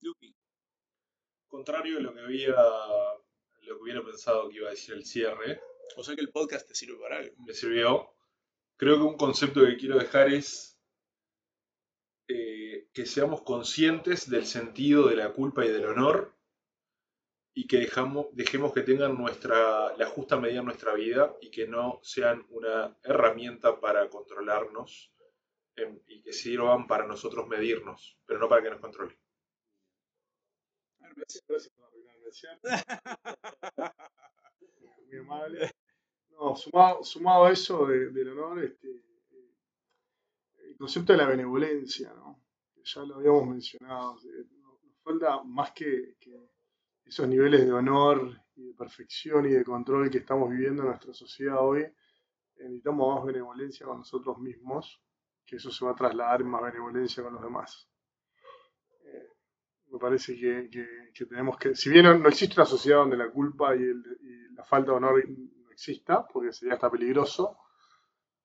Lupi. 0.00 0.34
Contrario 1.48 1.98
a 1.98 2.00
lo 2.00 2.14
que 2.14 2.20
había 2.20 2.54
lo 3.62 3.76
que 3.76 3.82
hubiera 3.82 4.02
pensado 4.02 4.48
que 4.48 4.56
iba 4.56 4.68
a 4.68 4.70
decir 4.70 4.94
el 4.94 5.04
cierre, 5.04 5.60
O 5.96 6.02
sea 6.02 6.14
que 6.14 6.22
el 6.22 6.30
podcast 6.30 6.66
te 6.68 6.74
sirve 6.74 6.98
para 7.00 7.18
algo. 7.18 7.34
me 7.44 7.52
sirvió. 7.52 8.14
Creo 8.76 8.96
que 8.96 9.02
un 9.02 9.16
concepto 9.16 9.64
que 9.64 9.76
quiero 9.76 9.98
dejar 9.98 10.32
es 10.32 10.67
que 12.98 13.06
seamos 13.06 13.42
conscientes 13.42 14.28
del 14.28 14.44
sentido 14.44 15.06
de 15.06 15.14
la 15.14 15.32
culpa 15.32 15.64
y 15.64 15.68
del 15.68 15.86
honor 15.86 16.34
y 17.54 17.68
que 17.68 17.76
dejamos, 17.76 18.26
dejemos 18.32 18.72
que 18.72 18.82
tengan 18.82 19.16
nuestra, 19.16 19.96
la 19.96 20.06
justa 20.06 20.36
medida 20.36 20.58
en 20.58 20.64
nuestra 20.64 20.94
vida 20.94 21.32
y 21.40 21.48
que 21.52 21.68
no 21.68 22.00
sean 22.02 22.44
una 22.50 22.98
herramienta 23.04 23.78
para 23.80 24.08
controlarnos 24.10 25.12
em, 25.76 26.00
y 26.08 26.22
que 26.22 26.32
sirvan 26.32 26.88
para 26.88 27.06
nosotros 27.06 27.46
medirnos, 27.46 28.18
pero 28.26 28.40
no 28.40 28.48
para 28.48 28.64
que 28.64 28.70
nos 28.70 28.80
controlen. 28.80 29.16
Gracias, 31.14 31.44
gracias 31.46 31.72
por. 31.74 31.88
Muy 35.06 35.18
amable. 35.20 35.70
Sumado, 36.56 37.04
sumado 37.04 37.44
a 37.44 37.52
eso 37.52 37.86
de- 37.86 38.10
del 38.10 38.30
honor, 38.30 38.64
este, 38.64 38.88
eh, 38.90 39.54
el 40.70 40.76
concepto 40.76 41.12
de 41.12 41.18
la 41.18 41.26
benevolencia, 41.28 42.12
¿no? 42.12 42.42
Ya 42.94 43.02
lo 43.04 43.16
habíamos 43.16 43.46
mencionado. 43.48 44.14
Nos 44.14 45.02
falta 45.02 45.42
más 45.44 45.72
que, 45.72 46.16
esos 47.04 47.28
niveles 47.28 47.66
de 47.66 47.72
honor 47.72 48.40
y 48.56 48.66
de 48.68 48.74
perfección 48.74 49.46
y 49.46 49.50
de 49.50 49.64
control 49.64 50.10
que 50.10 50.18
estamos 50.18 50.50
viviendo 50.50 50.82
en 50.82 50.88
nuestra 50.90 51.14
sociedad 51.14 51.58
hoy. 51.60 51.82
eh, 51.82 51.94
Necesitamos 52.58 53.16
más 53.16 53.24
benevolencia 53.26 53.86
con 53.86 53.98
nosotros 53.98 54.38
mismos, 54.38 55.00
que 55.46 55.56
eso 55.56 55.70
se 55.70 55.84
va 55.84 55.92
a 55.92 55.96
trasladar 55.96 56.42
en 56.42 56.48
más 56.48 56.62
benevolencia 56.62 57.22
con 57.22 57.34
los 57.34 57.42
demás. 57.42 57.88
Eh, 59.04 59.28
me 59.90 59.98
parece 59.98 60.36
que, 60.38 60.68
que- 60.70 61.26
tenemos 61.26 61.58
que, 61.58 61.74
si 61.74 61.90
bien 61.90 62.04
no, 62.06 62.28
existe 62.28 62.54
una 62.56 62.66
sociedad 62.66 62.98
donde 63.00 63.16
la 63.16 63.30
culpa 63.30 63.74
y, 63.76 63.82
el- 63.82 64.54
la 64.54 64.64
falta 64.64 64.90
de 64.92 64.96
honor 64.98 65.24
no 65.28 65.70
exista, 65.70 66.26
porque 66.26 66.52
sería 66.52 66.74
hasta 66.74 66.90
peligroso, 66.90 67.58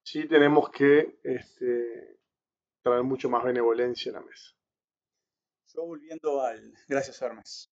sí 0.04 0.28
tenemos 0.28 0.70
que 0.70 1.20
este, 1.24 2.20
traer 2.84 3.04
mucho 3.04 3.30
más 3.30 3.44
benevolencia 3.44 4.12
a 4.12 4.16
la 4.16 4.22
mesa. 4.22 4.54
Yo 5.74 5.86
volviendo 5.86 6.42
al. 6.42 6.74
Gracias, 6.88 7.22
Hermes. 7.22 7.72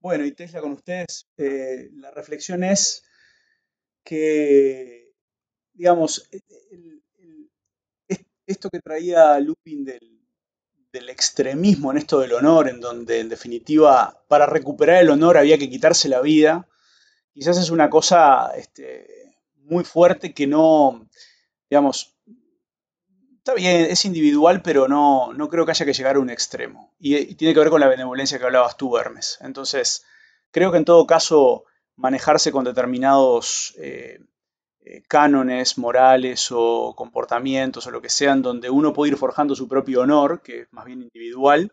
Bueno, 0.00 0.24
y 0.24 0.32
Tesla 0.32 0.60
con 0.60 0.72
ustedes. 0.72 1.28
eh, 1.36 1.90
la 1.94 2.10
reflexión 2.10 2.64
es 2.64 3.04
que, 4.04 5.12
digamos, 5.72 6.28
esto 8.46 8.70
que 8.70 8.80
traía 8.80 9.38
Lupin 9.40 9.84
del, 9.84 10.20
del 10.92 11.10
extremismo 11.10 11.90
en 11.90 11.98
esto 11.98 12.18
del 12.20 12.32
honor, 12.32 12.68
en 12.68 12.80
donde 12.80 13.20
en 13.20 13.28
definitiva 13.28 14.24
para 14.28 14.46
recuperar 14.46 15.02
el 15.02 15.10
honor 15.10 15.36
había 15.36 15.58
que 15.58 15.68
quitarse 15.68 16.08
la 16.08 16.22
vida, 16.22 16.66
quizás 17.32 17.58
es 17.58 17.70
una 17.70 17.90
cosa 17.90 18.52
este, 18.56 19.36
muy 19.56 19.84
fuerte 19.84 20.32
que 20.32 20.46
no, 20.46 21.06
digamos, 21.68 22.16
está 23.48 23.58
bien, 23.58 23.86
es 23.90 24.04
individual, 24.04 24.60
pero 24.60 24.88
no, 24.88 25.32
no 25.32 25.48
creo 25.48 25.64
que 25.64 25.70
haya 25.70 25.86
que 25.86 25.94
llegar 25.94 26.16
a 26.16 26.18
un 26.18 26.28
extremo. 26.28 26.92
Y, 27.00 27.34
tiene 27.34 27.54
que 27.54 27.60
ver 27.60 27.70
con 27.70 27.80
la 27.80 27.88
benevolencia 27.88 28.38
que 28.38 28.44
hablabas 28.44 28.76
tú, 28.76 28.98
Hermes. 28.98 29.38
Entonces, 29.40 30.04
creo 30.50 30.70
que 30.70 30.76
en 30.76 30.84
todo 30.84 31.06
caso, 31.06 31.64
manejarse 31.96 32.52
con 32.52 32.64
determinados 32.64 33.74
eh, 33.78 34.20
eh, 34.80 35.02
cánones 35.08 35.78
morales 35.78 36.48
o 36.50 36.92
comportamientos 36.94 37.86
o 37.86 37.90
lo 37.90 38.02
que 38.02 38.10
sean, 38.10 38.42
donde 38.42 38.68
uno 38.68 38.92
puede 38.92 39.12
ir 39.12 39.16
forjando 39.16 39.54
su 39.54 39.66
propio 39.66 40.02
honor, 40.02 40.42
que 40.42 40.60
es 40.60 40.68
más 40.70 40.84
bien 40.84 41.00
individual, 41.00 41.72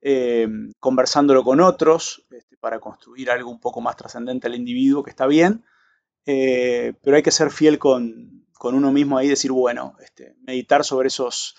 eh, 0.00 0.48
conversándolo 0.78 1.44
con 1.44 1.60
otros 1.60 2.24
este, 2.30 2.56
para 2.56 2.80
construir 2.80 3.30
algo 3.30 3.50
un 3.50 3.60
poco 3.60 3.82
más 3.82 3.94
trascendente 3.94 4.46
al 4.46 4.54
individuo, 4.54 5.02
que 5.02 5.10
está 5.10 5.26
bien, 5.26 5.66
pero 6.24 7.16
hay 7.16 7.22
que 7.22 7.30
ser 7.30 7.50
fiel 7.50 7.78
con, 7.78 8.39
con 8.60 8.74
uno 8.74 8.92
mismo 8.92 9.16
ahí, 9.16 9.26
decir, 9.26 9.52
bueno, 9.52 9.96
este, 10.02 10.34
meditar 10.42 10.84
sobre, 10.84 11.08
esos, 11.08 11.56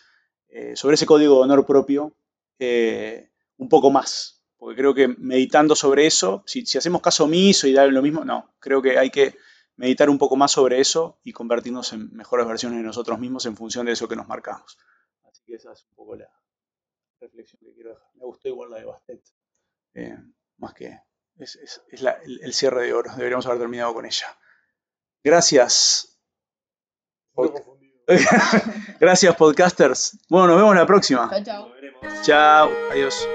eh, 0.49 0.75
sobre 0.75 0.93
ese 0.93 1.07
código 1.07 1.37
de 1.37 1.41
honor 1.45 1.65
propio 1.65 2.15
eh, 2.59 3.31
un 3.57 3.69
poco 3.69 3.89
más, 3.89 4.43
porque 4.55 4.77
creo 4.77 4.93
que 4.93 5.07
meditando 5.07 5.75
sobre 5.75 6.05
eso, 6.05 6.43
si, 6.45 6.61
hacemos 6.77 7.01
caso 7.01 7.23
omiso 7.23 7.65
y 7.67 7.73
dar 7.73 7.91
lo 7.91 8.03
mismo, 8.03 8.23
no, 8.23 8.53
creo 8.59 8.83
que 8.83 8.99
hay 8.99 9.09
que 9.09 9.35
meditar 9.77 10.11
un 10.11 10.19
poco 10.19 10.35
más 10.35 10.51
sobre 10.51 10.79
eso 10.79 11.17
y 11.23 11.31
convertirnos 11.31 11.91
en 11.93 12.13
mejores 12.13 12.45
versiones 12.45 12.77
de 12.77 12.83
nosotros 12.85 13.17
mismos 13.17 13.47
en 13.47 13.57
función 13.57 13.87
de 13.87 13.93
eso 13.93 14.07
que 14.07 14.15
nos 14.15 14.27
marcamos. 14.27 14.77
Así 15.23 15.41
que 15.43 15.55
esa 15.55 15.73
es 15.73 15.83
un 15.89 15.95
poco 15.95 16.15
la 16.15 16.29
reflexión 17.19 17.61
que 17.63 17.73
quiero 17.73 17.89
dejar. 17.95 18.09
Me 18.13 18.25
gustó 18.25 18.47
igual 18.47 18.69
la 18.69 18.77
de 18.77 18.85
Bastet, 18.85 19.23
eh, 19.95 20.19
más 20.57 20.75
que 20.75 20.99
es, 21.39 21.79
la- 22.03 22.21
el 22.23 22.53
cierre 22.53 22.85
de 22.85 22.93
oro, 22.93 23.11
deberíamos 23.17 23.47
haber 23.47 23.57
terminado 23.57 23.91
con 23.95 24.05
ella. 24.05 24.27
Gracias. 25.23 26.10
Gracias, 28.99 29.35
podcasters. 29.35 30.17
Bueno, 30.29 30.47
nos 30.47 30.57
vemos 30.57 30.75
la 30.75 30.85
próxima. 30.85 31.29
Nos 31.31 31.73
veremos. 31.73 32.21
Chao. 32.23 32.69
Adiós. 32.91 33.27